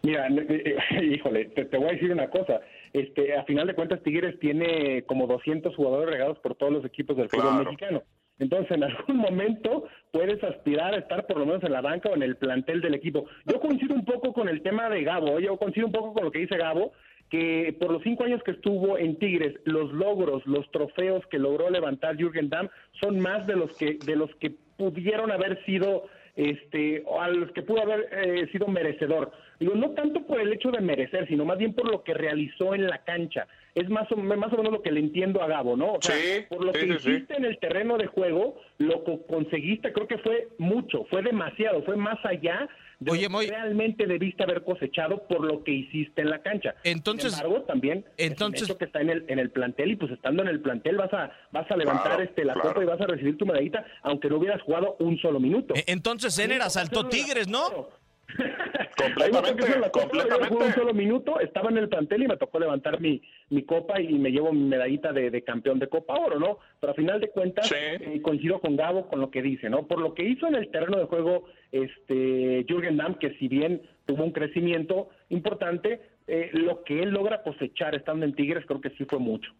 Mira, 0.02 0.28
eh, 0.28 0.76
eh, 0.90 1.04
híjole, 1.14 1.46
te, 1.46 1.76
voy 1.76 1.88
a 1.88 1.92
decir 1.92 2.12
una 2.12 2.30
cosa. 2.30 2.60
Este, 2.92 3.36
a 3.36 3.44
final 3.44 3.66
de 3.66 3.74
cuentas, 3.74 4.02
Tigres 4.02 4.38
tiene 4.40 5.02
como 5.04 5.26
200 5.26 5.74
jugadores 5.74 6.10
regados 6.10 6.38
por 6.38 6.54
todos 6.54 6.72
los 6.72 6.84
equipos 6.84 7.16
del 7.16 7.28
fútbol 7.28 7.64
mexicano. 7.64 8.02
Entonces, 8.38 8.70
en 8.70 8.84
algún 8.84 9.16
momento 9.16 9.84
puedes 10.12 10.42
aspirar 10.42 10.94
a 10.94 10.98
estar 10.98 11.26
por 11.26 11.38
lo 11.38 11.46
menos 11.46 11.62
en 11.64 11.72
la 11.72 11.80
banca 11.80 12.08
o 12.08 12.14
en 12.14 12.22
el 12.22 12.36
plantel 12.36 12.80
del 12.80 12.94
equipo. 12.94 13.26
Yo 13.46 13.60
coincido 13.60 13.94
un 13.94 14.04
poco 14.04 14.32
con 14.32 14.48
el 14.48 14.62
tema 14.62 14.88
de 14.88 15.02
Gabo, 15.02 15.40
yo 15.40 15.56
coincido 15.56 15.86
un 15.86 15.92
poco 15.92 16.14
con 16.14 16.24
lo 16.24 16.30
que 16.30 16.40
dice 16.40 16.56
Gabo, 16.56 16.92
que 17.30 17.76
por 17.78 17.92
los 17.92 18.02
cinco 18.02 18.24
años 18.24 18.42
que 18.42 18.52
estuvo 18.52 18.98
en 18.98 19.16
Tigres, 19.18 19.54
los 19.64 19.92
logros, 19.92 20.46
los 20.46 20.70
trofeos 20.70 21.26
que 21.26 21.38
logró 21.38 21.70
levantar 21.70 22.16
Jürgen 22.16 22.48
Damm 22.48 22.68
son 23.00 23.20
más 23.20 23.46
de 23.46 23.56
los 23.56 23.76
que 23.76 23.98
de 24.04 24.16
los 24.16 24.34
que 24.36 24.54
pudieron 24.76 25.30
haber 25.30 25.62
sido 25.64 26.04
este, 26.38 27.02
a 27.20 27.28
los 27.28 27.50
que 27.50 27.62
pudo 27.62 27.82
haber 27.82 28.08
eh, 28.12 28.48
sido 28.52 28.68
merecedor. 28.68 29.32
Digo, 29.58 29.74
no 29.74 29.90
tanto 29.90 30.24
por 30.24 30.40
el 30.40 30.52
hecho 30.52 30.70
de 30.70 30.80
merecer, 30.80 31.26
sino 31.26 31.44
más 31.44 31.58
bien 31.58 31.74
por 31.74 31.90
lo 31.90 32.04
que 32.04 32.14
realizó 32.14 32.76
en 32.76 32.86
la 32.86 32.98
cancha. 32.98 33.48
Es 33.74 33.90
más 33.90 34.10
o, 34.12 34.16
más 34.16 34.52
o 34.52 34.56
menos 34.56 34.72
lo 34.72 34.82
que 34.82 34.92
le 34.92 35.00
entiendo 35.00 35.42
a 35.42 35.48
Gabo, 35.48 35.76
¿no? 35.76 35.94
O 35.94 35.98
sea, 36.00 36.14
por 36.48 36.64
lo 36.64 36.70
que 36.72 36.86
hiciste 36.86 37.34
en 37.36 37.44
el 37.44 37.58
terreno 37.58 37.98
de 37.98 38.06
juego, 38.06 38.56
lo 38.78 39.02
que 39.02 39.18
conseguiste 39.28 39.92
creo 39.92 40.06
que 40.06 40.18
fue 40.18 40.46
mucho, 40.58 41.04
fue 41.10 41.22
demasiado, 41.22 41.82
fue 41.82 41.96
más 41.96 42.24
allá 42.24 42.68
de 43.00 43.12
Oye, 43.12 43.28
lo 43.28 43.38
que 43.38 43.46
realmente 43.46 44.06
debiste 44.06 44.42
haber 44.42 44.64
cosechado 44.64 45.26
por 45.28 45.44
lo 45.44 45.62
que 45.62 45.72
hiciste 45.72 46.22
en 46.22 46.30
la 46.30 46.42
cancha. 46.42 46.74
Entonces, 46.82 47.32
Sin 47.32 47.44
embargo, 47.44 47.64
también 47.64 48.04
entonces, 48.16 48.62
es 48.62 48.70
un 48.70 48.78
que 48.78 48.86
está 48.86 49.00
en 49.00 49.10
el, 49.10 49.24
en 49.28 49.38
el 49.38 49.50
plantel 49.50 49.92
y 49.92 49.96
pues 49.96 50.12
estando 50.12 50.42
en 50.42 50.48
el 50.48 50.60
plantel 50.60 50.96
vas 50.96 51.12
a, 51.12 51.30
vas 51.52 51.70
a 51.70 51.76
levantar 51.76 52.20
este 52.20 52.44
la 52.44 52.54
copa 52.54 52.82
y 52.82 52.86
vas 52.86 53.00
a 53.00 53.06
recibir 53.06 53.36
tu 53.36 53.46
medallita 53.46 53.84
aunque 54.02 54.28
no 54.28 54.36
hubieras 54.36 54.60
jugado 54.62 54.96
un 54.98 55.18
solo 55.18 55.38
minuto. 55.38 55.74
E, 55.74 55.84
entonces, 55.86 56.38
Ener 56.38 56.62
asaltó 56.62 57.08
Tigres, 57.08 57.48
¿no? 57.48 57.88
completamente, 58.96 59.64
completamente. 59.90 60.54
un 60.54 60.72
solo 60.72 60.92
minuto, 60.92 61.40
estaba 61.40 61.70
en 61.70 61.78
el 61.78 61.88
plantel 61.88 62.22
y 62.22 62.28
me 62.28 62.36
tocó 62.36 62.60
levantar 62.60 63.00
mi, 63.00 63.22
mi 63.50 63.62
copa 63.62 64.00
y 64.00 64.18
me 64.18 64.30
llevo 64.30 64.52
mi 64.52 64.64
medallita 64.64 65.12
de, 65.12 65.42
campeón 65.42 65.78
de 65.78 65.88
Copa 65.88 66.14
Oro, 66.14 66.38
¿no? 66.38 66.58
Pero 66.80 66.92
a 66.92 66.94
final 66.94 67.20
de 67.20 67.30
cuentas 67.30 67.72
eh, 67.72 68.20
coincido 68.22 68.60
con 68.60 68.76
Gabo 68.76 69.08
con 69.08 69.20
lo 69.20 69.30
que 69.30 69.42
dice, 69.42 69.70
¿no? 69.70 69.86
Por 69.86 70.00
lo 70.00 70.14
que 70.14 70.24
hizo 70.24 70.46
en 70.46 70.56
el 70.56 70.70
terreno 70.70 70.98
de 70.98 71.04
juego 71.04 71.44
este 71.72 72.64
Jürgen 72.68 72.96
Damm, 72.96 73.14
que 73.14 73.34
si 73.38 73.48
bien 73.48 73.82
tuvo 74.06 74.24
un 74.24 74.32
crecimiento 74.32 75.08
importante, 75.30 76.00
eh, 76.26 76.50
lo 76.52 76.82
que 76.84 77.02
él 77.02 77.10
logra 77.10 77.42
cosechar 77.42 77.94
estando 77.94 78.26
en 78.26 78.34
Tigres 78.34 78.66
creo 78.66 78.80
que 78.80 78.90
sí 78.90 79.04
fue 79.04 79.18
mucho. 79.18 79.50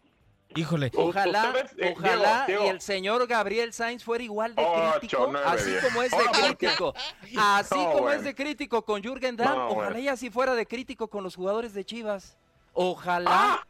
Híjole. 0.54 0.90
Ojalá, 0.94 1.52
eh, 1.76 1.94
ojalá 1.94 2.46
y 2.48 2.68
el 2.68 2.80
señor 2.80 3.26
Gabriel 3.26 3.72
Sainz 3.72 4.02
fuera 4.02 4.24
igual 4.24 4.54
de 4.54 4.66
crítico, 4.98 5.30
así 5.44 5.76
como 5.82 6.02
es 6.02 6.10
de 6.10 6.24
crítico, 6.26 6.94
así 7.38 7.74
como 7.74 8.10
es 8.10 8.24
de 8.24 8.34
crítico 8.34 8.84
con 8.84 9.02
Jürgen 9.02 9.36
Damm, 9.36 9.70
ojalá 9.70 9.98
y 9.98 10.08
así 10.08 10.30
fuera 10.30 10.54
de 10.54 10.66
crítico 10.66 11.08
con 11.08 11.22
los 11.22 11.36
jugadores 11.36 11.74
de 11.74 11.84
Chivas. 11.84 12.38
Ojalá. 12.72 13.30
Ah, 13.30 13.66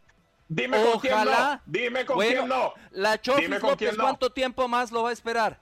dime 0.49 0.83
con 0.83 1.01
quién 1.01 1.25
no. 1.25 1.61
Dime 1.67 2.07
con 2.07 2.19
quién 2.19 2.49
no. 2.49 2.75
La 2.93 3.21
Chofis 3.21 3.49
López, 3.49 3.97
¿cuánto 3.97 4.31
tiempo 4.31 4.69
más 4.69 4.93
lo 4.93 5.03
va 5.03 5.11
a 5.11 5.13
esperar? 5.13 5.61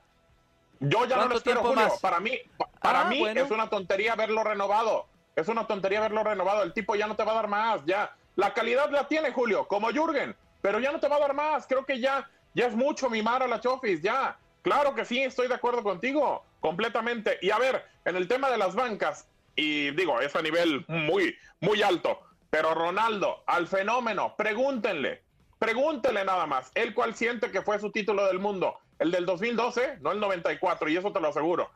Yo 0.81 1.07
ya 1.07 1.17
no 1.17 1.29
lo 1.29 1.37
espero, 1.39 1.63
Julio. 1.63 1.77
Más? 1.77 1.99
Para 2.01 2.21
mí, 2.21 2.39
para 2.83 3.03
ah, 3.03 3.05
mí 3.07 3.27
es 3.27 3.51
una 3.51 3.71
tontería 3.71 4.15
verlo 4.15 4.45
renovado. 4.45 5.07
Es 5.35 5.49
una 5.49 5.67
tontería 5.67 6.01
verlo 6.01 6.23
renovado. 6.23 6.63
El 6.63 6.75
tipo 6.75 6.95
ya 6.95 7.07
no 7.07 7.17
te 7.17 7.25
va 7.25 7.33
a 7.33 7.37
dar 7.37 7.49
más, 7.49 7.81
ya. 7.87 8.15
La 8.37 8.53
calidad 8.53 8.91
la 8.91 9.09
tiene, 9.09 9.33
Julio, 9.33 9.67
como 9.67 9.89
Jürgen 9.89 10.37
pero 10.67 10.81
ya 10.81 10.91
no 10.91 10.99
te 10.99 11.07
va 11.07 11.15
a 11.15 11.21
dar 11.21 11.33
más. 11.33 11.65
Creo 11.65 11.87
que 11.87 12.01
ya, 12.01 12.29
ya 12.53 12.67
es 12.67 12.75
mucho 12.75 13.09
mimar 13.09 13.41
a 13.41 13.47
la 13.47 13.61
Chofis, 13.61 14.03
ya. 14.03 14.37
Claro 14.63 14.97
que 14.97 15.05
sí, 15.05 15.21
estoy 15.21 15.47
de 15.47 15.55
acuerdo 15.55 15.85
contigo, 15.85 16.45
completamente. 16.59 17.39
Y 17.41 17.51
a 17.51 17.59
ver, 17.61 17.85
en 18.05 18.17
el 18.17 18.27
tema 18.27 18.51
de 18.51 18.59
las 18.59 18.75
bancas, 18.75 19.29
y 19.55 19.93
digo, 19.93 20.21
es 20.21 20.35
a 20.35 20.43
nivel 20.43 20.85
muy, 20.89 21.37
muy 21.61 21.83
alto, 21.83 22.19
pero 22.51 22.75
Ronaldo, 22.75 23.45
al 23.47 23.69
fenómeno, 23.69 24.35
pregúntenle, 24.37 25.23
pregúntenle 25.61 26.25
nada 26.25 26.47
más, 26.47 26.73
él 26.75 26.95
cuál 26.95 27.15
siente 27.15 27.53
que 27.53 27.63
fue 27.63 27.79
su 27.79 27.93
título 27.93 28.27
del 28.27 28.41
mundo, 28.41 28.81
el 28.99 29.13
del 29.13 29.25
2012, 29.25 29.99
no 30.01 30.11
el 30.11 30.19
94, 30.19 30.89
y 30.89 30.97
eso 30.97 31.13
te 31.13 31.21
lo 31.21 31.29
aseguro. 31.29 31.71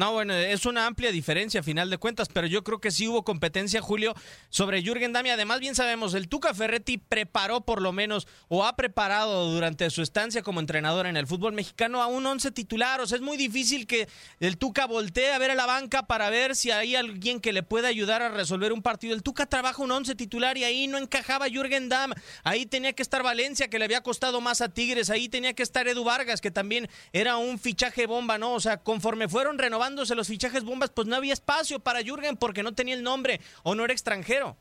No, 0.00 0.14
bueno, 0.14 0.32
es 0.32 0.64
una 0.64 0.86
amplia 0.86 1.12
diferencia 1.12 1.60
a 1.60 1.62
final 1.62 1.90
de 1.90 1.98
cuentas, 1.98 2.30
pero 2.32 2.46
yo 2.46 2.64
creo 2.64 2.80
que 2.80 2.90
sí 2.90 3.06
hubo 3.06 3.22
competencia, 3.22 3.82
Julio, 3.82 4.14
sobre 4.48 4.82
Jürgen 4.82 5.12
Damm. 5.12 5.26
Además, 5.26 5.60
bien 5.60 5.74
sabemos, 5.74 6.14
el 6.14 6.26
Tuca 6.26 6.54
Ferretti 6.54 6.96
preparó 6.96 7.60
por 7.60 7.82
lo 7.82 7.92
menos, 7.92 8.26
o 8.48 8.64
ha 8.64 8.76
preparado 8.76 9.50
durante 9.52 9.90
su 9.90 10.00
estancia 10.00 10.40
como 10.40 10.58
entrenador 10.58 11.06
en 11.06 11.18
el 11.18 11.26
fútbol 11.26 11.52
mexicano 11.52 12.00
a 12.00 12.06
un 12.06 12.24
once 12.24 12.50
titular. 12.50 13.02
O 13.02 13.06
sea, 13.06 13.16
es 13.16 13.22
muy 13.22 13.36
difícil 13.36 13.86
que 13.86 14.08
el 14.38 14.56
Tuca 14.56 14.86
voltee 14.86 15.34
a 15.34 15.38
ver 15.38 15.50
a 15.50 15.54
la 15.54 15.66
banca 15.66 16.06
para 16.06 16.30
ver 16.30 16.56
si 16.56 16.70
hay 16.70 16.96
alguien 16.96 17.38
que 17.38 17.52
le 17.52 17.62
pueda 17.62 17.88
ayudar 17.88 18.22
a 18.22 18.30
resolver 18.30 18.72
un 18.72 18.80
partido. 18.80 19.12
El 19.14 19.22
Tuca 19.22 19.44
trabaja 19.44 19.82
un 19.82 19.90
once 19.90 20.14
titular 20.14 20.56
y 20.56 20.64
ahí 20.64 20.86
no 20.86 20.96
encajaba 20.96 21.50
Jürgen 21.50 21.90
Damm. 21.90 22.14
Ahí 22.42 22.64
tenía 22.64 22.94
que 22.94 23.02
estar 23.02 23.22
Valencia, 23.22 23.68
que 23.68 23.78
le 23.78 23.84
había 23.84 24.02
costado 24.02 24.40
más 24.40 24.62
a 24.62 24.70
Tigres. 24.70 25.10
Ahí 25.10 25.28
tenía 25.28 25.52
que 25.52 25.62
estar 25.62 25.86
Edu 25.86 26.04
Vargas, 26.04 26.40
que 26.40 26.50
también 26.50 26.88
era 27.12 27.36
un 27.36 27.58
fichaje 27.58 28.06
bomba, 28.06 28.38
¿no? 28.38 28.54
O 28.54 28.60
sea, 28.60 28.78
conforme 28.78 29.28
fueron 29.28 29.58
renovando 29.58 29.89
los 29.94 30.28
fichajes 30.28 30.64
bombas, 30.64 30.90
pues 30.90 31.06
no 31.06 31.16
había 31.16 31.32
espacio 31.32 31.80
para 31.80 32.02
Jürgen 32.02 32.36
porque 32.36 32.62
no 32.62 32.74
tenía 32.74 32.94
el 32.94 33.02
nombre 33.02 33.40
o 33.62 33.74
no 33.74 33.84
era 33.84 33.92
extranjero. 33.92 34.56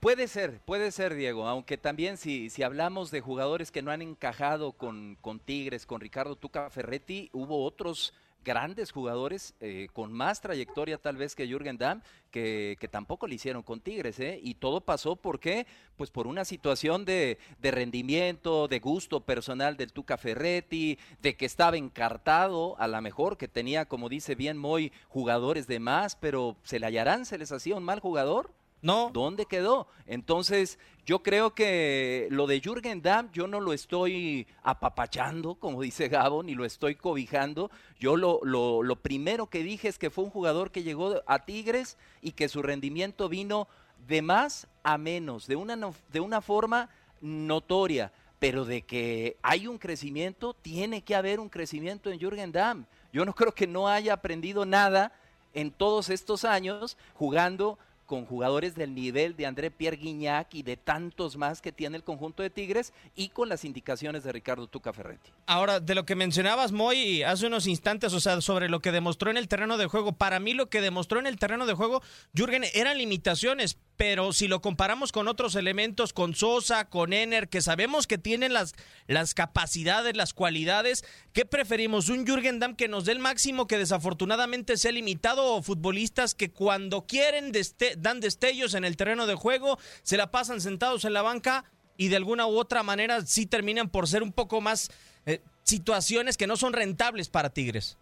Puede 0.00 0.28
ser, 0.28 0.60
puede 0.60 0.92
ser, 0.92 1.14
Diego, 1.14 1.46
aunque 1.46 1.76
también 1.76 2.16
si, 2.16 2.48
si 2.48 2.62
hablamos 2.62 3.10
de 3.10 3.20
jugadores 3.20 3.70
que 3.70 3.82
no 3.82 3.90
han 3.90 4.00
encajado 4.00 4.72
con, 4.72 5.18
con 5.20 5.40
Tigres, 5.40 5.84
con 5.84 6.00
Ricardo 6.00 6.36
Tuca 6.36 6.70
Ferretti, 6.70 7.28
hubo 7.34 7.64
otros 7.64 8.14
grandes 8.44 8.92
jugadores 8.92 9.54
eh, 9.60 9.88
con 9.92 10.12
más 10.12 10.40
trayectoria 10.40 10.98
tal 10.98 11.16
vez 11.16 11.34
que 11.34 11.46
Jürgen 11.46 11.78
Damm, 11.78 12.02
que, 12.30 12.76
que, 12.80 12.88
tampoco 12.88 13.26
le 13.26 13.34
hicieron 13.34 13.62
con 13.62 13.80
Tigres, 13.80 14.20
¿eh? 14.20 14.38
Y 14.42 14.54
todo 14.54 14.80
pasó 14.80 15.16
por 15.16 15.40
qué? 15.40 15.66
Pues 15.96 16.10
por 16.10 16.26
una 16.26 16.44
situación 16.44 17.04
de, 17.04 17.38
de, 17.60 17.70
rendimiento, 17.70 18.68
de 18.68 18.78
gusto 18.78 19.20
personal 19.20 19.76
del 19.76 19.92
Tuca 19.92 20.16
Ferretti, 20.16 20.98
de 21.20 21.36
que 21.36 21.46
estaba 21.46 21.76
encartado, 21.76 22.76
a 22.78 22.88
lo 22.88 23.00
mejor 23.02 23.36
que 23.36 23.48
tenía, 23.48 23.86
como 23.86 24.08
dice 24.08 24.34
bien 24.34 24.56
Moy, 24.56 24.92
jugadores 25.08 25.66
de 25.66 25.80
más, 25.80 26.16
pero 26.16 26.56
¿se 26.62 26.78
le 26.78 26.86
hallarán? 26.86 27.26
¿Se 27.26 27.38
les 27.38 27.52
hacía 27.52 27.76
un 27.76 27.84
mal 27.84 28.00
jugador? 28.00 28.52
No. 28.82 29.10
¿Dónde 29.12 29.46
quedó? 29.46 29.88
Entonces, 30.06 30.78
yo 31.04 31.22
creo 31.22 31.54
que 31.54 32.28
lo 32.30 32.46
de 32.46 32.60
Jürgen 32.60 33.02
Damm, 33.02 33.30
yo 33.32 33.46
no 33.46 33.60
lo 33.60 33.72
estoy 33.72 34.46
apapachando, 34.62 35.54
como 35.54 35.82
dice 35.82 36.08
Gabo, 36.08 36.42
ni 36.42 36.54
lo 36.54 36.64
estoy 36.64 36.94
cobijando. 36.94 37.70
Yo 37.98 38.16
lo, 38.16 38.40
lo, 38.42 38.82
lo 38.82 38.96
primero 38.96 39.48
que 39.48 39.62
dije 39.62 39.88
es 39.88 39.98
que 39.98 40.10
fue 40.10 40.24
un 40.24 40.30
jugador 40.30 40.70
que 40.70 40.82
llegó 40.82 41.22
a 41.26 41.44
Tigres 41.44 41.98
y 42.22 42.32
que 42.32 42.48
su 42.48 42.62
rendimiento 42.62 43.28
vino 43.28 43.68
de 44.08 44.22
más 44.22 44.66
a 44.82 44.96
menos, 44.98 45.46
de 45.46 45.56
una, 45.56 45.78
de 46.10 46.20
una 46.20 46.40
forma 46.40 46.88
notoria 47.20 48.12
pero 48.40 48.64
de 48.64 48.82
que 48.82 49.36
hay 49.42 49.68
un 49.68 49.78
crecimiento, 49.78 50.54
tiene 50.54 51.02
que 51.02 51.14
haber 51.14 51.38
un 51.38 51.50
crecimiento 51.50 52.10
en 52.10 52.18
Jürgen 52.18 52.50
Damm. 52.50 52.86
Yo 53.12 53.24
no 53.24 53.34
creo 53.36 53.54
que 53.54 53.68
no 53.68 53.86
haya 53.86 54.14
aprendido 54.14 54.66
nada 54.66 55.12
en 55.52 55.70
todos 55.70 56.08
estos 56.08 56.44
años 56.44 56.96
jugando 57.14 57.78
con 58.10 58.26
jugadores 58.26 58.74
del 58.74 58.92
nivel 58.92 59.36
de 59.36 59.46
André 59.46 59.70
Pierre 59.70 59.96
Guignac 59.96 60.52
y 60.52 60.64
de 60.64 60.76
tantos 60.76 61.36
más 61.36 61.62
que 61.62 61.70
tiene 61.70 61.96
el 61.96 62.02
conjunto 62.02 62.42
de 62.42 62.50
Tigres 62.50 62.92
y 63.14 63.28
con 63.28 63.48
las 63.48 63.64
indicaciones 63.64 64.24
de 64.24 64.32
Ricardo 64.32 64.66
Tuca 64.66 64.92
Ferretti. 64.92 65.30
Ahora, 65.46 65.78
de 65.78 65.94
lo 65.94 66.04
que 66.04 66.16
mencionabas, 66.16 66.72
Moy, 66.72 67.22
hace 67.22 67.46
unos 67.46 67.68
instantes, 67.68 68.12
o 68.12 68.18
sea, 68.18 68.40
sobre 68.40 68.68
lo 68.68 68.80
que 68.80 68.90
demostró 68.90 69.30
en 69.30 69.36
el 69.36 69.46
terreno 69.46 69.78
de 69.78 69.86
juego, 69.86 70.10
para 70.10 70.40
mí 70.40 70.54
lo 70.54 70.68
que 70.68 70.80
demostró 70.80 71.20
en 71.20 71.28
el 71.28 71.38
terreno 71.38 71.66
de 71.66 71.74
juego, 71.74 72.02
Jürgen, 72.34 72.64
eran 72.74 72.98
limitaciones, 72.98 73.78
pero 74.00 74.32
si 74.32 74.48
lo 74.48 74.62
comparamos 74.62 75.12
con 75.12 75.28
otros 75.28 75.54
elementos, 75.56 76.14
con 76.14 76.34
Sosa, 76.34 76.88
con 76.88 77.12
Ener, 77.12 77.50
que 77.50 77.60
sabemos 77.60 78.06
que 78.06 78.16
tienen 78.16 78.54
las, 78.54 78.74
las 79.06 79.34
capacidades, 79.34 80.16
las 80.16 80.32
cualidades, 80.32 81.04
¿qué 81.34 81.44
preferimos? 81.44 82.08
¿Un 82.08 82.26
Jürgen 82.26 82.60
Damm 82.60 82.76
que 82.76 82.88
nos 82.88 83.04
dé 83.04 83.12
el 83.12 83.18
máximo, 83.18 83.66
que 83.66 83.76
desafortunadamente 83.76 84.78
sea 84.78 84.90
limitado, 84.90 85.54
o 85.54 85.60
futbolistas 85.60 86.34
que 86.34 86.50
cuando 86.50 87.02
quieren 87.02 87.52
dan 87.98 88.20
destellos 88.20 88.72
en 88.72 88.86
el 88.86 88.96
terreno 88.96 89.26
de 89.26 89.34
juego, 89.34 89.76
se 90.02 90.16
la 90.16 90.30
pasan 90.30 90.62
sentados 90.62 91.04
en 91.04 91.12
la 91.12 91.20
banca 91.20 91.64
y 91.98 92.08
de 92.08 92.16
alguna 92.16 92.46
u 92.46 92.58
otra 92.58 92.82
manera 92.82 93.20
sí 93.26 93.44
terminan 93.44 93.90
por 93.90 94.08
ser 94.08 94.22
un 94.22 94.32
poco 94.32 94.62
más 94.62 94.90
eh, 95.26 95.42
situaciones 95.62 96.38
que 96.38 96.46
no 96.46 96.56
son 96.56 96.72
rentables 96.72 97.28
para 97.28 97.50
Tigres? 97.50 97.98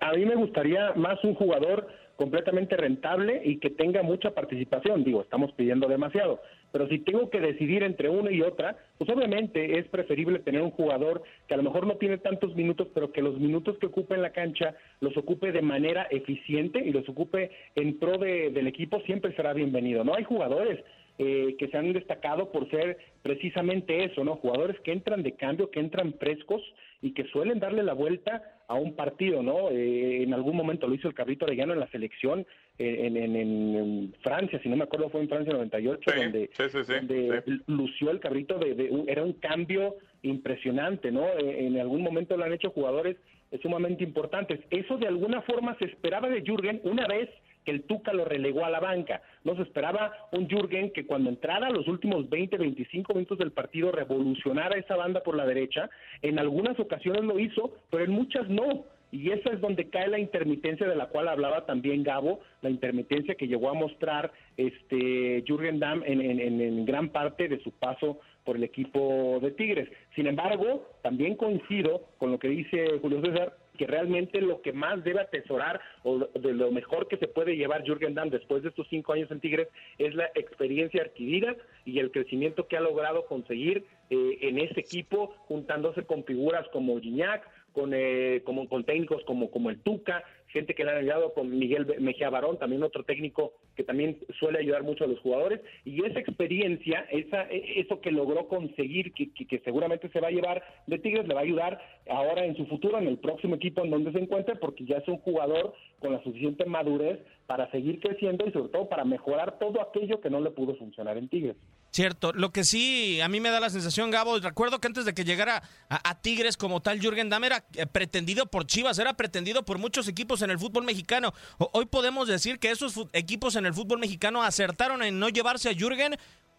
a 0.00 0.12
mí 0.12 0.24
me 0.24 0.36
gustaría 0.36 0.92
más 0.92 1.18
un 1.24 1.34
jugador 1.34 1.88
completamente 2.18 2.76
rentable 2.76 3.40
y 3.44 3.58
que 3.58 3.70
tenga 3.70 4.02
mucha 4.02 4.32
participación. 4.32 5.04
Digo, 5.04 5.22
estamos 5.22 5.52
pidiendo 5.52 5.86
demasiado, 5.86 6.40
pero 6.72 6.88
si 6.88 6.98
tengo 6.98 7.30
que 7.30 7.38
decidir 7.38 7.84
entre 7.84 8.08
una 8.08 8.32
y 8.32 8.42
otra, 8.42 8.76
pues 8.98 9.08
obviamente 9.08 9.78
es 9.78 9.86
preferible 9.86 10.40
tener 10.40 10.62
un 10.62 10.72
jugador 10.72 11.22
que 11.46 11.54
a 11.54 11.56
lo 11.56 11.62
mejor 11.62 11.86
no 11.86 11.96
tiene 11.96 12.18
tantos 12.18 12.56
minutos, 12.56 12.88
pero 12.92 13.12
que 13.12 13.22
los 13.22 13.38
minutos 13.38 13.78
que 13.78 13.86
ocupe 13.86 14.16
en 14.16 14.22
la 14.22 14.32
cancha 14.32 14.74
los 15.00 15.16
ocupe 15.16 15.52
de 15.52 15.62
manera 15.62 16.08
eficiente 16.10 16.80
y 16.84 16.90
los 16.90 17.08
ocupe 17.08 17.52
en 17.76 18.00
pro 18.00 18.18
del 18.18 18.66
equipo, 18.66 19.00
siempre 19.02 19.32
será 19.36 19.52
bienvenido. 19.52 20.02
No 20.02 20.16
hay 20.16 20.24
jugadores 20.24 20.84
eh, 21.18 21.54
que 21.56 21.68
se 21.68 21.76
han 21.76 21.92
destacado 21.92 22.50
por 22.50 22.68
ser 22.68 22.98
precisamente 23.22 24.04
eso, 24.04 24.24
¿no? 24.24 24.36
Jugadores 24.36 24.78
que 24.80 24.90
entran 24.90 25.22
de 25.22 25.36
cambio, 25.36 25.70
que 25.70 25.78
entran 25.78 26.14
frescos 26.14 26.62
y 27.00 27.12
que 27.12 27.24
suelen 27.24 27.60
darle 27.60 27.82
la 27.82 27.92
vuelta 27.92 28.42
a 28.66 28.74
un 28.74 28.94
partido, 28.94 29.42
¿no? 29.42 29.70
Eh, 29.70 30.22
en 30.22 30.34
algún 30.34 30.56
momento 30.56 30.86
lo 30.86 30.94
hizo 30.94 31.08
el 31.08 31.14
Cabrito 31.14 31.44
Arellano 31.44 31.72
en 31.72 31.80
la 31.80 31.90
selección 31.90 32.46
en, 32.78 33.16
en, 33.16 34.14
Francia, 34.22 34.60
si 34.62 34.68
no 34.68 34.76
me 34.76 34.84
acuerdo 34.84 35.10
fue 35.10 35.20
en 35.20 35.28
Francia 35.28 35.52
98, 35.52 36.10
donde, 36.16 36.50
donde 36.86 37.42
lució 37.66 38.10
el 38.10 38.20
Cabrito, 38.20 38.58
de, 38.58 39.04
era 39.08 39.24
un 39.24 39.32
cambio 39.34 39.96
impresionante, 40.22 41.10
¿no? 41.10 41.26
Eh, 41.38 41.66
en 41.66 41.78
algún 41.78 42.02
momento 42.02 42.36
lo 42.36 42.44
han 42.44 42.52
hecho 42.52 42.70
jugadores 42.70 43.16
sumamente 43.62 44.04
importantes. 44.04 44.60
Eso 44.70 44.98
de 44.98 45.06
alguna 45.06 45.42
forma 45.42 45.76
se 45.78 45.86
esperaba 45.86 46.28
de 46.28 46.42
Jürgen 46.42 46.80
una 46.84 47.06
vez 47.06 47.30
que 47.68 47.74
el 47.74 47.82
Tuca 47.82 48.14
lo 48.14 48.24
relegó 48.24 48.64
a 48.64 48.70
la 48.70 48.80
banca. 48.80 49.20
No 49.44 49.54
se 49.54 49.60
esperaba 49.60 50.10
un 50.32 50.48
Jürgen 50.48 50.90
que 50.90 51.04
cuando 51.04 51.28
entrara 51.28 51.68
los 51.68 51.86
últimos 51.86 52.30
20, 52.30 52.56
25 52.56 53.12
minutos 53.12 53.36
del 53.36 53.52
partido 53.52 53.92
revolucionara 53.92 54.78
esa 54.78 54.96
banda 54.96 55.22
por 55.22 55.36
la 55.36 55.44
derecha. 55.44 55.90
En 56.22 56.38
algunas 56.38 56.80
ocasiones 56.80 57.24
lo 57.24 57.38
hizo, 57.38 57.74
pero 57.90 58.04
en 58.04 58.12
muchas 58.12 58.48
no. 58.48 58.86
Y 59.12 59.32
esa 59.32 59.50
es 59.50 59.60
donde 59.60 59.90
cae 59.90 60.08
la 60.08 60.18
intermitencia 60.18 60.88
de 60.88 60.96
la 60.96 61.08
cual 61.08 61.28
hablaba 61.28 61.66
también 61.66 62.02
Gabo, 62.04 62.40
la 62.62 62.70
intermitencia 62.70 63.34
que 63.34 63.48
llegó 63.48 63.68
a 63.68 63.74
mostrar 63.74 64.32
este 64.56 65.44
Jürgen 65.46 65.78
Damm 65.78 66.02
en, 66.06 66.22
en 66.40 66.86
gran 66.86 67.10
parte 67.10 67.48
de 67.48 67.60
su 67.60 67.72
paso 67.72 68.18
por 68.44 68.56
el 68.56 68.64
equipo 68.64 69.40
de 69.42 69.50
Tigres. 69.50 69.90
Sin 70.14 70.26
embargo, 70.26 70.88
también 71.02 71.36
coincido 71.36 72.04
con 72.16 72.30
lo 72.30 72.38
que 72.38 72.48
dice 72.48 72.98
Julio 73.02 73.20
César, 73.20 73.58
que 73.78 73.86
realmente 73.86 74.42
lo 74.42 74.60
que 74.60 74.74
más 74.74 75.02
debe 75.04 75.20
atesorar 75.20 75.80
o 76.02 76.18
de 76.18 76.52
lo 76.52 76.70
mejor 76.70 77.08
que 77.08 77.16
se 77.16 77.28
puede 77.28 77.56
llevar 77.56 77.84
Jürgen 77.84 78.14
Damm 78.14 78.28
después 78.28 78.62
de 78.62 78.68
estos 78.68 78.86
cinco 78.90 79.14
años 79.14 79.30
en 79.30 79.40
Tigres 79.40 79.68
es 79.96 80.14
la 80.14 80.26
experiencia 80.34 81.02
adquirida 81.02 81.56
y 81.86 82.00
el 82.00 82.10
crecimiento 82.10 82.66
que 82.66 82.76
ha 82.76 82.80
logrado 82.80 83.24
conseguir 83.26 83.86
eh, 84.10 84.38
en 84.42 84.58
ese 84.58 84.80
equipo, 84.80 85.34
juntándose 85.46 86.02
con 86.04 86.24
figuras 86.24 86.66
como 86.72 87.00
Gignac, 87.00 87.48
con, 87.72 87.92
eh, 87.94 88.42
como, 88.44 88.68
con 88.68 88.84
técnicos 88.84 89.22
como, 89.24 89.50
como 89.50 89.70
el 89.70 89.80
Tuca, 89.80 90.24
gente 90.48 90.74
que 90.74 90.84
le 90.84 90.90
han 90.90 90.98
ayudado 90.98 91.34
con 91.34 91.56
Miguel 91.58 91.86
Mejía 92.00 92.30
Barón, 92.30 92.58
también 92.58 92.82
otro 92.82 93.04
técnico 93.04 93.52
que 93.76 93.84
también 93.84 94.18
suele 94.38 94.58
ayudar 94.58 94.82
mucho 94.82 95.04
a 95.04 95.06
los 95.06 95.20
jugadores, 95.20 95.60
y 95.84 96.04
esa 96.04 96.20
experiencia, 96.20 97.06
esa, 97.10 97.42
e, 97.50 97.80
eso 97.80 98.00
que 98.00 98.10
logró 98.10 98.48
conseguir, 98.48 99.12
que, 99.12 99.32
que, 99.32 99.58
seguramente 99.60 100.08
se 100.08 100.20
va 100.20 100.28
a 100.28 100.32
llevar 100.32 100.62
de 100.86 100.98
Tigres, 100.98 101.28
le 101.28 101.34
va 101.34 101.40
a 101.40 101.44
ayudar 101.44 101.80
ahora 102.08 102.44
en 102.44 102.56
su 102.56 102.66
futuro, 102.66 102.98
en 102.98 103.06
el 103.06 103.18
próximo 103.18 103.56
equipo 103.56 103.84
en 103.84 103.90
donde 103.90 104.12
se 104.12 104.18
encuentre, 104.18 104.56
porque 104.56 104.84
ya 104.84 104.96
es 104.96 105.08
un 105.08 105.18
jugador 105.18 105.74
con 106.00 106.12
la 106.12 106.22
suficiente 106.22 106.64
madurez 106.64 107.20
para 107.46 107.70
seguir 107.70 108.00
creciendo 108.00 108.46
y 108.46 108.52
sobre 108.52 108.70
todo 108.70 108.88
para 108.88 109.04
mejorar 109.04 109.58
todo 109.58 109.80
aquello 109.80 110.20
que 110.20 110.30
no 110.30 110.40
le 110.40 110.50
pudo 110.50 110.74
funcionar 110.76 111.16
en 111.18 111.28
Tigres. 111.28 111.56
Cierto, 111.90 112.32
lo 112.32 112.50
que 112.52 112.64
sí 112.64 113.20
a 113.20 113.28
mí 113.28 113.40
me 113.40 113.50
da 113.50 113.60
la 113.60 113.70
sensación, 113.70 114.10
Gabo, 114.10 114.38
recuerdo 114.38 114.78
que 114.78 114.88
antes 114.88 115.04
de 115.04 115.14
que 115.14 115.24
llegara 115.24 115.62
a, 115.88 116.20
Tigres 116.20 116.56
como 116.56 116.80
tal, 116.80 117.00
Jürgen 117.00 117.30
Damm 117.30 117.44
era 117.44 117.64
eh, 117.74 117.86
pretendido 117.86 118.46
por 118.46 118.66
Chivas, 118.66 118.98
era 118.98 119.14
pretendido 119.14 119.64
por 119.64 119.78
muchos 119.78 120.06
equipos 120.06 120.42
en 120.42 120.50
el 120.50 120.58
fútbol 120.58 120.84
mexicano. 120.84 121.32
hoy 121.58 121.86
podemos 121.86 122.28
decir 122.28 122.58
que 122.58 122.70
esos 122.70 122.94
equipos 123.12 123.56
en 123.56 123.64
el 123.64 123.72
fútbol 123.72 123.98
mexicano 123.98 124.42
acertaron 124.42 125.02
en 125.02 125.18
no 125.18 125.30
llevarse 125.30 125.70
a 125.70 125.74
Jürgen 125.74 126.16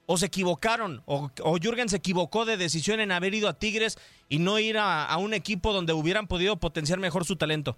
o 0.07 0.17
se 0.17 0.25
equivocaron, 0.25 1.03
o, 1.05 1.29
o 1.43 1.57
Jürgen 1.57 1.89
se 1.89 1.97
equivocó 1.97 2.45
de 2.45 2.57
decisión 2.57 2.99
en 2.99 3.11
haber 3.11 3.35
ido 3.35 3.47
a 3.47 3.53
Tigres 3.53 3.99
y 4.27 4.39
no 4.39 4.57
ir 4.57 4.79
a 4.79 5.15
un 5.17 5.35
equipo 5.35 5.73
donde 5.73 5.93
hubieran 5.93 6.25
podido 6.27 6.57
potenciar 6.57 6.97
mejor 6.97 7.25
su 7.25 7.35
talento. 7.35 7.77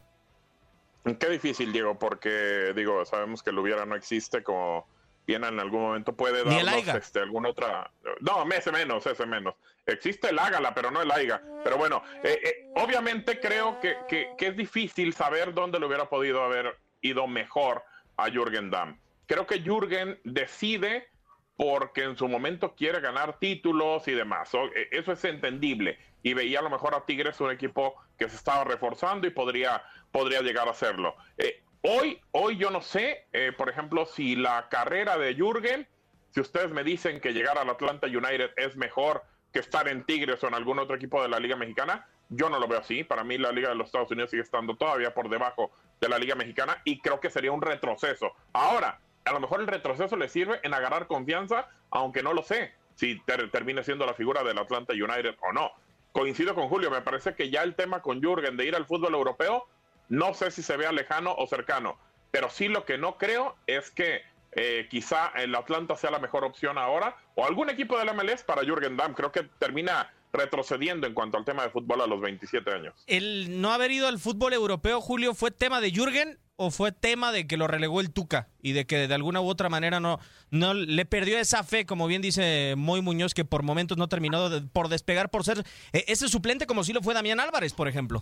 Qué 1.04 1.30
difícil, 1.30 1.74
Diego, 1.74 1.98
porque 1.98 2.74
digo, 2.76 3.04
sabemos 3.06 3.42
que 3.42 3.50
el 3.50 3.58
hubiera 3.58 3.86
no 3.86 3.96
existe 3.96 4.44
como 4.44 4.86
bien 5.32 5.44
en 5.46 5.60
algún 5.62 5.82
momento 5.82 6.14
puede 6.14 6.44
darnos 6.44 6.96
este, 6.96 7.20
alguna 7.20 7.50
otra. 7.50 7.90
No, 8.20 8.46
ese 8.52 8.72
menos, 8.72 9.06
ese 9.06 9.26
menos. 9.26 9.56
Existe 9.86 10.30
el 10.30 10.40
Ágala, 10.40 10.74
pero 10.74 10.92
no 10.92 11.02
el 11.02 11.10
Aiga. 11.10 11.42
Pero 11.64 11.78
bueno, 11.78 12.04
eh, 12.24 12.38
eh, 12.44 12.70
obviamente 12.76 13.40
creo 13.40 13.80
que, 13.80 13.96
que, 14.10 14.36
es 14.38 14.58
difícil 14.58 15.14
saber 15.14 15.54
dónde 15.54 15.80
le 15.80 15.86
hubiera 15.86 16.10
podido 16.10 16.44
haber 16.44 16.78
ido 17.02 17.28
mejor 17.28 17.84
a 18.18 18.30
Jürgen 18.30 18.70
Damm. 18.70 19.00
Creo 19.26 19.48
que 19.48 19.62
Jürgen 19.62 20.20
decide 20.26 21.08
porque 21.56 22.04
en 22.04 22.18
su 22.18 22.28
momento 22.28 22.76
quiere 22.76 23.00
ganar 23.00 23.40
títulos 23.40 24.08
y 24.10 24.12
demás. 24.12 24.52
E, 24.54 24.90
eso 24.92 25.14
es 25.14 25.24
entendible. 25.24 25.98
Y 26.24 26.34
veía 26.34 26.60
a 26.60 26.64
lo 26.64 26.70
mejor 26.70 26.94
a 26.94 27.06
Tigres 27.06 27.40
un 27.40 27.52
equipo 27.52 27.96
que 28.20 28.28
se 28.28 28.36
estaba 28.36 28.66
reforzando 28.66 29.28
y 29.28 29.30
podría, 29.30 29.82
podría 30.12 30.42
llegar 30.42 30.68
a 30.68 30.72
hacerlo. 30.72 31.16
Eh, 31.38 31.64
hoy, 31.82 32.20
hoy 32.32 32.58
yo 32.58 32.72
no 32.72 32.82
sé, 32.82 33.26
eh, 33.34 33.52
por 33.58 33.70
ejemplo, 33.70 34.06
si 34.06 34.36
la 34.36 34.70
carrera 34.70 35.18
de 35.18 35.36
Jürgen, 35.36 35.88
si 36.30 36.42
ustedes 36.42 36.72
me 36.72 36.84
dicen 36.84 37.20
que 37.20 37.34
llegar 37.34 37.58
al 37.58 37.70
Atlanta 37.70 38.08
United 38.08 38.52
es 38.56 38.76
mejor 38.76 39.24
que 39.52 39.60
estar 39.60 39.88
en 39.88 40.06
Tigres 40.06 40.44
o 40.44 40.48
en 40.48 40.54
algún 40.54 40.80
otro 40.80 40.96
equipo 40.96 41.22
de 41.22 41.30
la 41.30 41.40
Liga 41.40 41.56
Mexicana, 41.56 42.08
yo 42.30 42.50
no 42.50 42.60
lo 42.60 42.68
veo 42.68 42.80
así. 42.80 43.04
Para 43.04 43.24
mí 43.24 43.38
la 43.38 43.52
Liga 43.52 43.70
de 43.70 43.76
los 43.76 43.88
Estados 43.88 44.12
Unidos 44.12 44.30
sigue 44.30 44.44
estando 44.44 44.76
todavía 44.76 45.14
por 45.14 45.30
debajo 45.30 45.72
de 46.00 46.10
la 46.10 46.18
Liga 46.18 46.36
Mexicana 46.36 46.82
y 46.86 47.00
creo 47.00 47.20
que 47.20 47.30
sería 47.30 47.52
un 47.52 47.62
retroceso. 47.62 48.34
Ahora, 48.54 49.00
a 49.26 49.32
lo 49.34 49.40
mejor 49.40 49.62
el 49.62 49.68
retroceso 49.68 50.16
le 50.16 50.30
sirve 50.30 50.60
en 50.64 50.74
agarrar 50.74 51.08
confianza, 51.08 51.70
aunque 51.90 52.24
no 52.24 52.34
lo 52.34 52.44
sé 52.44 52.74
si 52.96 53.22
termine 53.52 53.84
siendo 53.84 54.06
la 54.06 54.14
figura 54.14 54.44
del 54.44 54.58
Atlanta 54.58 54.94
United 54.94 55.36
o 55.42 55.54
no. 55.54 55.72
Coincido 56.12 56.56
con 56.56 56.68
Julio, 56.68 56.92
me 56.92 57.02
parece 57.02 57.36
que 57.36 57.50
ya 57.50 57.64
el 57.64 57.76
tema 57.76 58.02
con 58.02 58.22
Jürgen 58.22 58.58
de 58.58 58.66
ir 58.66 58.76
al 58.76 58.86
fútbol 58.86 59.14
europeo, 59.14 59.68
no 60.12 60.34
sé 60.34 60.52
si 60.52 60.62
se 60.62 60.76
vea 60.76 60.92
lejano 60.92 61.34
o 61.34 61.48
cercano, 61.48 61.98
pero 62.32 62.50
sí 62.50 62.68
lo 62.68 62.86
que 62.86 62.98
no 62.98 63.18
creo 63.18 63.56
es 63.66 63.90
que 63.92 64.22
eh, 64.52 64.88
quizá 64.90 65.32
el 65.38 65.56
Atlanta 65.56 65.96
sea 65.96 66.12
la 66.12 66.20
mejor 66.20 66.44
opción 66.44 66.78
ahora, 66.78 67.16
o 67.36 67.46
algún 67.46 67.70
equipo 67.70 67.98
del 67.98 68.14
MLS 68.14 68.44
para 68.44 68.64
Jürgen 68.64 68.98
Damm. 68.98 69.14
Creo 69.14 69.32
que 69.32 69.44
termina 69.58 70.12
retrocediendo 70.34 71.08
en 71.08 71.14
cuanto 71.14 71.38
al 71.38 71.46
tema 71.46 71.64
de 71.64 71.70
fútbol 71.70 72.02
a 72.02 72.08
los 72.08 72.20
27 72.20 72.72
años. 72.72 72.94
El 73.08 73.62
no 73.62 73.72
haber 73.72 73.92
ido 73.92 74.10
al 74.10 74.20
fútbol 74.20 74.52
europeo, 74.52 75.00
Julio, 75.00 75.34
fue 75.34 75.50
tema 75.50 75.80
de 75.80 75.92
Jürgen 75.92 76.38
o 76.58 76.72
fue 76.72 76.92
tema 76.92 77.32
de 77.32 77.48
que 77.48 77.56
lo 77.56 77.68
relegó 77.68 78.02
el 78.02 78.12
Tuca 78.12 78.50
y 78.62 78.74
de 78.74 78.86
que 78.86 79.08
de 79.08 79.16
alguna 79.16 79.40
u 79.40 79.48
otra 79.48 79.70
manera 79.70 80.02
no, 80.02 80.20
no 80.50 80.74
le 80.74 81.06
perdió 81.06 81.40
esa 81.40 81.64
fe, 81.64 81.86
como 81.86 82.08
bien 82.08 82.22
dice 82.22 82.76
Moy 82.78 83.02
Muñoz, 83.02 83.34
que 83.34 83.46
por 83.46 83.64
momentos 83.64 83.98
no 83.98 84.10
terminó 84.10 84.50
por 84.74 84.90
despegar 84.90 85.30
por 85.30 85.46
ser 85.46 85.64
eh, 85.94 86.04
ese 86.08 86.28
suplente 86.28 86.68
como 86.68 86.84
si 86.84 86.92
lo 86.92 87.02
fue 87.02 87.14
Damián 87.14 87.40
Álvarez, 87.40 87.74
por 87.74 87.88
ejemplo? 87.88 88.22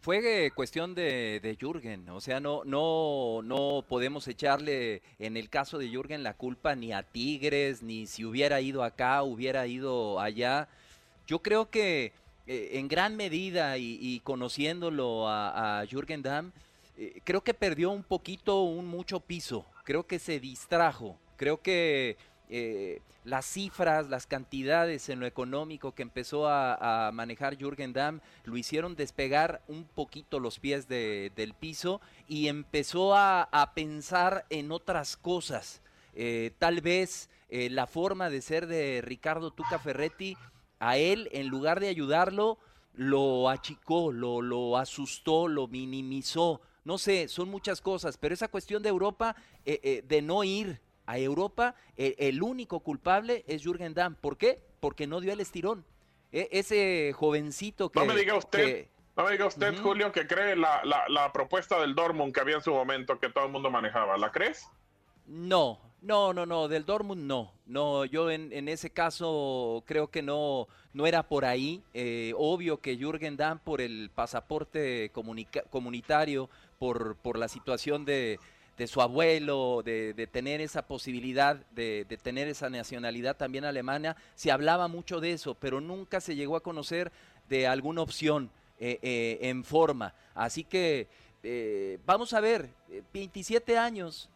Fue 0.00 0.50
cuestión 0.54 0.94
de, 0.94 1.40
de 1.40 1.56
Jürgen, 1.56 2.08
o 2.08 2.20
sea, 2.20 2.40
no, 2.40 2.64
no, 2.64 3.40
no 3.42 3.84
podemos 3.88 4.26
echarle 4.28 5.02
en 5.18 5.36
el 5.36 5.48
caso 5.48 5.78
de 5.78 5.88
Jürgen 5.88 6.22
la 6.22 6.34
culpa 6.34 6.74
ni 6.74 6.92
a 6.92 7.02
Tigres, 7.02 7.82
ni 7.82 8.06
si 8.06 8.24
hubiera 8.24 8.60
ido 8.60 8.82
acá, 8.82 9.22
hubiera 9.22 9.66
ido 9.66 10.20
allá. 10.20 10.68
Yo 11.26 11.40
creo 11.40 11.70
que 11.70 12.12
eh, 12.46 12.70
en 12.74 12.88
gran 12.88 13.16
medida 13.16 13.78
y, 13.78 14.20
conociéndolo 14.24 15.28
a, 15.28 15.80
a 15.80 15.86
Jürgen 15.86 16.22
Damm, 16.22 16.52
eh, 16.96 17.20
creo 17.24 17.42
que 17.42 17.54
perdió 17.54 17.90
un 17.90 18.02
poquito, 18.02 18.62
un 18.62 18.86
mucho 18.86 19.20
piso. 19.20 19.66
Creo 19.84 20.06
que 20.06 20.18
se 20.18 20.40
distrajo. 20.40 21.18
Creo 21.36 21.60
que 21.60 22.16
eh, 22.50 23.00
las 23.24 23.46
cifras, 23.46 24.10
las 24.10 24.26
cantidades 24.26 25.08
en 25.08 25.18
lo 25.18 25.24
económico 25.24 25.92
que 25.92 26.02
empezó 26.02 26.46
a, 26.46 27.10
manejar 27.12 27.56
Jürgen 27.56 27.94
Damm 27.94 28.20
lo 28.44 28.56
hicieron 28.58 28.96
despegar 28.96 29.62
un 29.66 29.84
poquito 29.84 30.38
los 30.38 30.58
pies 30.58 30.86
del 30.86 31.54
piso 31.58 32.02
y 32.28 32.48
empezó 32.48 33.16
a, 33.16 33.72
pensar 33.74 34.44
en 34.50 34.72
otras 34.72 35.16
cosas. 35.16 35.80
Eh, 36.14 36.52
tal 36.58 36.82
vez 36.82 37.30
eh, 37.48 37.70
la 37.70 37.86
forma 37.86 38.28
de 38.28 38.42
ser 38.42 38.66
de 38.66 39.00
Ricardo 39.02 39.50
Tuca 39.50 39.78
Ferretti, 39.78 40.36
a 40.80 40.98
él, 40.98 41.30
en 41.32 41.48
lugar 41.48 41.80
de 41.80 41.88
ayudarlo, 41.88 42.58
lo 42.92 43.48
achicó, 43.48 44.12
lo, 44.12 44.42
lo 44.42 44.76
asustó, 44.76 45.48
lo 45.48 45.66
minimizó. 45.66 46.60
No 46.84 46.98
sé, 46.98 47.28
son 47.28 47.48
muchas 47.48 47.80
cosas, 47.80 48.18
pero 48.18 48.34
esa 48.34 48.48
cuestión 48.48 48.82
de 48.82 48.90
Europa, 48.90 49.34
de 49.64 50.20
no 50.22 50.44
ir 50.44 50.78
a 51.06 51.18
Europa, 51.18 51.74
el, 51.96 52.42
único 52.42 52.80
culpable 52.80 53.44
es 53.46 53.62
Jürgen 53.62 53.94
Damm. 53.94 54.14
¿Por 54.14 54.36
qué? 54.36 54.60
Porque 54.80 55.06
no 55.06 55.20
dio 55.20 55.32
el 55.32 55.40
estirón. 55.40 55.84
E, 56.32 56.48
ese 56.52 57.12
jovencito 57.14 57.90
que... 57.90 58.00
No 58.00 58.06
me 58.06 58.16
diga 58.16 58.36
usted, 58.36 58.88
no 59.16 59.24
me 59.24 59.32
diga 59.32 59.46
usted, 59.46 59.80
Julio, 59.80 60.10
que 60.10 60.26
cree 60.26 60.56
la, 60.56 60.82
la, 61.08 61.32
propuesta 61.32 61.80
del 61.80 61.94
Dortmund 61.94 62.34
que 62.34 62.40
había 62.40 62.56
en 62.56 62.62
su 62.62 62.72
momento, 62.72 63.20
que 63.20 63.28
todo 63.28 63.46
el 63.46 63.52
mundo 63.52 63.70
manejaba. 63.70 64.18
¿La 64.18 64.32
crees? 64.32 64.68
No, 65.26 65.78
no, 66.02 66.32
no, 66.32 66.44
no, 66.46 66.66
del 66.66 66.84
Dortmund 66.84 67.22
no. 67.22 67.52
No, 67.66 68.04
yo 68.04 68.30
en, 68.30 68.52
en 68.52 68.68
ese 68.68 68.90
caso 68.90 69.84
creo 69.86 70.08
que 70.08 70.20
no, 70.22 70.66
no 70.92 71.06
era 71.06 71.22
por 71.22 71.44
ahí. 71.44 71.82
Eh, 71.94 72.32
obvio 72.36 72.80
que 72.80 72.96
Jürgen 72.96 73.36
Damm 73.36 73.60
por 73.60 73.80
el 73.80 74.10
pasaporte 74.12 75.12
comunitario, 75.70 76.50
por, 76.80 77.16
por 77.16 77.38
la 77.38 77.46
situación 77.46 78.04
de, 78.04 78.40
de 78.76 78.86
su 78.86 79.00
abuelo, 79.00 79.82
de, 79.84 80.28
tener 80.30 80.60
esa 80.60 80.82
posibilidad, 80.82 81.56
de, 81.72 82.04
tener 82.22 82.48
esa 82.48 82.70
nacionalidad 82.70 83.36
también 83.36 83.64
alemana, 83.64 84.16
se 84.34 84.50
hablaba 84.50 84.88
mucho 84.88 85.20
de 85.20 85.32
eso, 85.32 85.54
pero 85.54 85.80
nunca 85.80 86.20
se 86.20 86.34
llegó 86.34 86.56
a 86.56 86.62
conocer 86.62 87.12
de 87.48 87.66
alguna 87.66 88.02
opción 88.02 88.50
eh, 88.80 88.98
eh, 89.02 89.38
en 89.42 89.64
forma. 89.64 90.14
Así 90.34 90.64
que 90.64 91.08
eh, 91.42 91.98
vamos 92.06 92.32
a 92.32 92.40
ver, 92.40 92.68
27 93.12 93.78
años, 93.78 94.28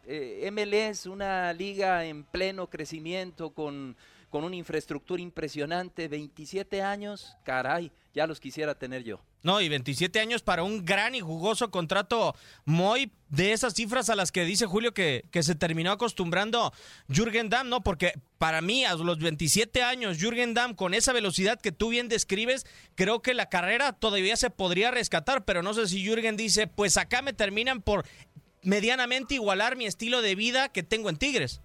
MLS, 0.52 1.06
una 1.06 1.52
liga 1.52 2.04
en 2.04 2.22
pleno 2.24 2.68
crecimiento 2.68 3.50
con 3.50 3.96
con 4.30 4.44
una 4.44 4.56
infraestructura 4.56 5.22
impresionante, 5.22 6.08
27 6.08 6.82
años, 6.82 7.36
caray, 7.44 7.90
ya 8.14 8.26
los 8.26 8.40
quisiera 8.40 8.74
tener 8.74 9.04
yo. 9.04 9.20
No, 9.42 9.60
y 9.60 9.68
27 9.68 10.18
años 10.18 10.42
para 10.42 10.64
un 10.64 10.84
gran 10.84 11.14
y 11.14 11.20
jugoso 11.20 11.70
contrato 11.70 12.34
muy 12.64 13.12
de 13.28 13.52
esas 13.52 13.74
cifras 13.74 14.10
a 14.10 14.16
las 14.16 14.32
que 14.32 14.44
dice 14.44 14.66
Julio 14.66 14.92
que, 14.92 15.24
que 15.30 15.44
se 15.44 15.54
terminó 15.54 15.92
acostumbrando 15.92 16.72
Jürgen 17.08 17.48
Damm, 17.48 17.68
¿no? 17.68 17.82
Porque 17.82 18.14
para 18.38 18.60
mí, 18.60 18.84
a 18.84 18.94
los 18.94 19.18
27 19.18 19.82
años, 19.82 20.18
Jürgen 20.18 20.54
Damm, 20.54 20.74
con 20.74 20.92
esa 20.92 21.12
velocidad 21.12 21.60
que 21.60 21.72
tú 21.72 21.90
bien 21.90 22.08
describes, 22.08 22.66
creo 22.96 23.22
que 23.22 23.34
la 23.34 23.48
carrera 23.48 23.92
todavía 23.92 24.36
se 24.36 24.50
podría 24.50 24.90
rescatar, 24.90 25.44
pero 25.44 25.62
no 25.62 25.72
sé 25.72 25.86
si 25.86 26.04
Jürgen 26.04 26.36
dice, 26.36 26.66
pues 26.66 26.96
acá 26.96 27.22
me 27.22 27.32
terminan 27.32 27.80
por 27.80 28.04
medianamente 28.62 29.34
igualar 29.34 29.76
mi 29.76 29.86
estilo 29.86 30.20
de 30.20 30.34
vida 30.34 30.68
que 30.68 30.82
tengo 30.82 31.08
en 31.08 31.16
Tigres. 31.16 31.60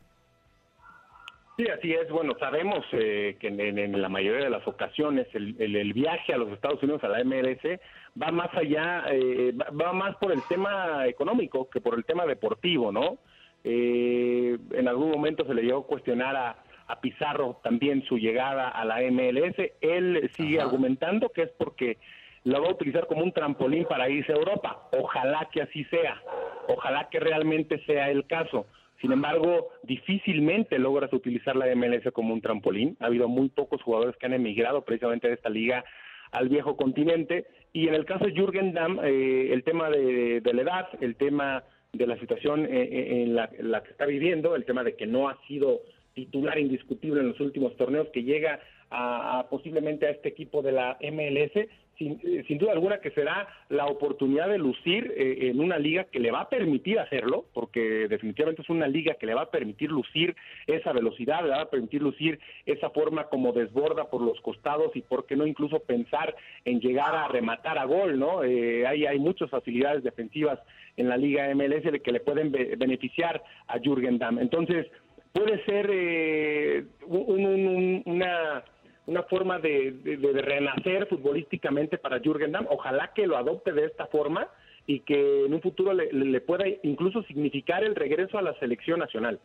Sí, 1.56 1.68
así 1.68 1.94
es. 1.94 2.10
Bueno, 2.10 2.34
sabemos 2.40 2.84
eh, 2.94 3.38
que 3.40 3.48
en, 3.48 4.02
la 4.02 4.10
mayoría 4.10 4.46
de 4.46 4.50
las 4.50 4.68
ocasiones 4.68 5.28
el, 5.34 5.94
viaje 5.94 6.34
a 6.34 6.38
los 6.38 6.50
Estados 6.50 6.82
Unidos, 6.82 7.04
a 7.04 7.10
la 7.10 7.24
MLS, 7.24 7.80
va 8.20 8.32
más 8.32 8.50
allá, 8.56 9.04
eh, 9.12 9.54
va, 9.56 9.94
más 9.94 10.16
por 10.16 10.32
el 10.32 10.42
tema 10.50 11.06
económico 11.06 11.70
que 11.70 11.80
por 11.80 11.94
el 11.94 12.06
tema 12.06 12.26
deportivo, 12.26 12.92
¿no? 12.92 13.20
Eh, 13.64 14.58
en 14.72 14.88
algún 14.88 15.12
momento 15.12 15.46
se 15.46 15.54
le 15.54 15.62
llegó 15.62 15.82
a 15.82 15.88
cuestionar 15.88 16.36
a, 16.36 16.56
Pizarro 17.02 17.60
también 17.64 18.04
su 18.04 18.20
llegada 18.20 18.70
a 18.70 18.86
la 18.86 19.02
MLS. 19.10 19.56
Él 19.82 20.30
sigue 20.36 20.62
argumentando 20.62 21.30
que 21.30 21.42
es 21.42 21.50
porque 21.58 21.98
la 22.44 22.60
va 22.60 22.68
a 22.68 22.72
utilizar 22.72 23.08
como 23.08 23.24
un 23.24 23.32
trampolín 23.32 23.86
para 23.86 24.10
irse 24.10 24.32
a 24.32 24.36
Europa. 24.36 24.90
Ojalá 24.92 25.50
que 25.52 25.64
así 25.64 25.86
sea. 25.86 26.22
Ojalá 26.68 27.10
que 27.10 27.20
realmente 27.20 27.84
sea 27.86 28.12
el 28.12 28.28
caso 28.28 28.68
sin 29.04 29.12
embargo, 29.12 29.72
difícilmente 29.84 30.80
logras 30.80 31.12
utilizar 31.12 31.58
la 31.58 31.66
MLS 31.76 32.10
como 32.14 32.34
un 32.34 32.40
trampolín. 32.40 32.96
Ha 33.02 33.08
habido 33.08 33.28
muy 33.28 33.50
pocos 33.50 33.82
jugadores 33.82 34.16
que 34.16 34.28
han 34.28 34.34
emigrado 34.34 34.86
precisamente 34.86 35.28
de 35.28 35.34
esta 35.34 35.50
liga 35.50 35.84
al 36.32 36.48
viejo 36.48 36.78
continente. 36.78 37.46
Y 37.74 37.90
en 37.90 37.96
el 37.96 38.06
caso 38.06 38.24
de 38.24 38.32
Jürgen 38.32 38.72
Damm, 38.74 39.02
eh, 39.04 39.50
el 39.52 39.66
tema 39.66 39.90
de, 39.90 40.42
la 40.54 40.62
edad, 40.62 40.88
el 41.02 41.18
tema 41.18 41.66
de 41.92 42.08
la 42.08 42.18
situación 42.18 42.66
eh, 42.66 42.70
eh, 42.72 43.24
en, 43.24 43.36
la, 43.36 43.50
que 43.84 43.92
está 43.92 44.06
viviendo, 44.06 44.56
el 44.56 44.64
tema 44.64 44.86
de 44.86 44.96
que 44.96 45.06
no 45.06 45.28
ha 45.28 45.38
sido 45.50 45.82
titular 46.14 46.58
indiscutible 46.58 47.20
en 47.20 47.28
los 47.28 47.42
últimos 47.42 47.76
torneos, 47.76 48.08
que 48.14 48.24
llega 48.24 48.62
a 48.90 49.48
posiblemente 49.50 50.08
a 50.08 50.12
este 50.12 50.30
equipo 50.30 50.62
de 50.62 50.72
la 50.72 50.98
MLS, 51.02 51.68
eh, 52.00 52.44
sin, 52.48 52.58
duda 52.58 52.72
alguna 52.72 52.98
que 53.00 53.12
será 53.12 53.48
la 53.70 53.86
oportunidad 53.86 54.50
de 54.50 54.58
lucir 54.58 55.14
eh, 55.16 55.50
en 55.50 55.60
una 55.60 55.78
liga 55.78 56.06
que 56.06 56.20
le 56.20 56.32
va 56.32 56.42
a 56.42 56.50
permitir 56.50 57.00
hacerlo, 57.00 57.46
porque 57.54 58.08
definitivamente 58.08 58.64
es 58.64 58.70
una 58.70 58.88
liga 58.88 59.14
que 59.16 59.28
le 59.28 59.36
va 59.36 59.44
a 59.44 59.52
permitir 59.52 59.92
lucir 59.92 60.36
esa 60.66 60.92
velocidad, 60.92 61.44
le 61.44 61.50
va 61.50 61.62
a 61.62 61.70
permitir 61.70 62.02
lucir 62.02 62.40
esa 62.66 62.90
forma 62.90 63.26
como 63.26 63.52
desborda 63.52 64.10
por 64.10 64.22
los 64.22 64.42
costados 64.42 64.96
y 64.96 65.02
por 65.02 65.28
qué 65.28 65.36
no 65.36 65.46
incluso 65.46 65.80
pensar 65.82 66.36
en 66.66 66.80
llegar 66.80 67.16
a 67.16 67.28
rematar 67.28 67.78
a 67.78 67.86
gol, 67.86 68.18
¿no? 68.20 68.44
Eh, 68.44 68.88
hay, 68.88 69.06
hay 69.06 69.20
muchas 69.20 69.50
facilidades 69.50 70.04
defensivas 70.04 70.60
en 70.98 71.10
la 71.10 71.18
liga 71.18 71.54
MLS 71.54 71.84
de 71.84 72.02
que 72.02 72.12
le 72.12 72.20
pueden 72.22 72.52
beneficiar 72.52 73.44
a 73.68 73.80
Jürgen 73.80 74.18
Damm. 74.18 74.40
Entonces, 74.40 74.88
puede 75.32 75.64
ser 75.66 76.86
una 77.08 78.64
una 79.06 79.24
forma 79.24 79.60
de, 79.60 79.94
renacer 80.34 81.08
futbolísticamente 81.08 81.98
para 81.98 82.20
Jürgen 82.20 82.52
Damm. 82.52 82.68
Ojalá 82.70 83.12
que 83.14 83.28
lo 83.28 83.38
adopte 83.38 83.72
de 83.72 83.86
esta 83.86 84.08
forma 84.08 84.48
y 84.86 85.02
que 85.02 85.46
en 85.46 85.54
un 85.54 85.62
futuro 85.62 85.94
le, 85.94 86.42
pueda 86.42 86.66
incluso 86.84 87.24
significar 87.24 87.84
el 87.84 87.96
regreso 87.96 88.38
a 88.38 88.42
la 88.42 88.58
selección 88.60 89.00
nacional. 89.00 89.40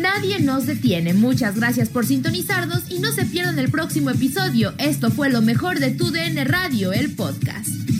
Nadie 0.00 0.40
nos 0.40 0.66
detiene. 0.66 1.12
Muchas 1.14 1.58
gracias 1.58 1.90
por 1.90 2.04
sintonizarnos 2.04 2.90
y 2.90 3.00
no 3.00 3.08
se 3.08 3.26
pierdan 3.26 3.58
el 3.58 3.70
próximo 3.70 4.10
episodio. 4.10 4.72
Esto 4.78 5.10
fue 5.10 5.30
lo 5.30 5.40
mejor 5.40 5.78
de 5.78 5.90
Tu 5.90 6.10
DN 6.10 6.44
Radio, 6.44 6.92
el 6.92 7.14
podcast. 7.16 7.99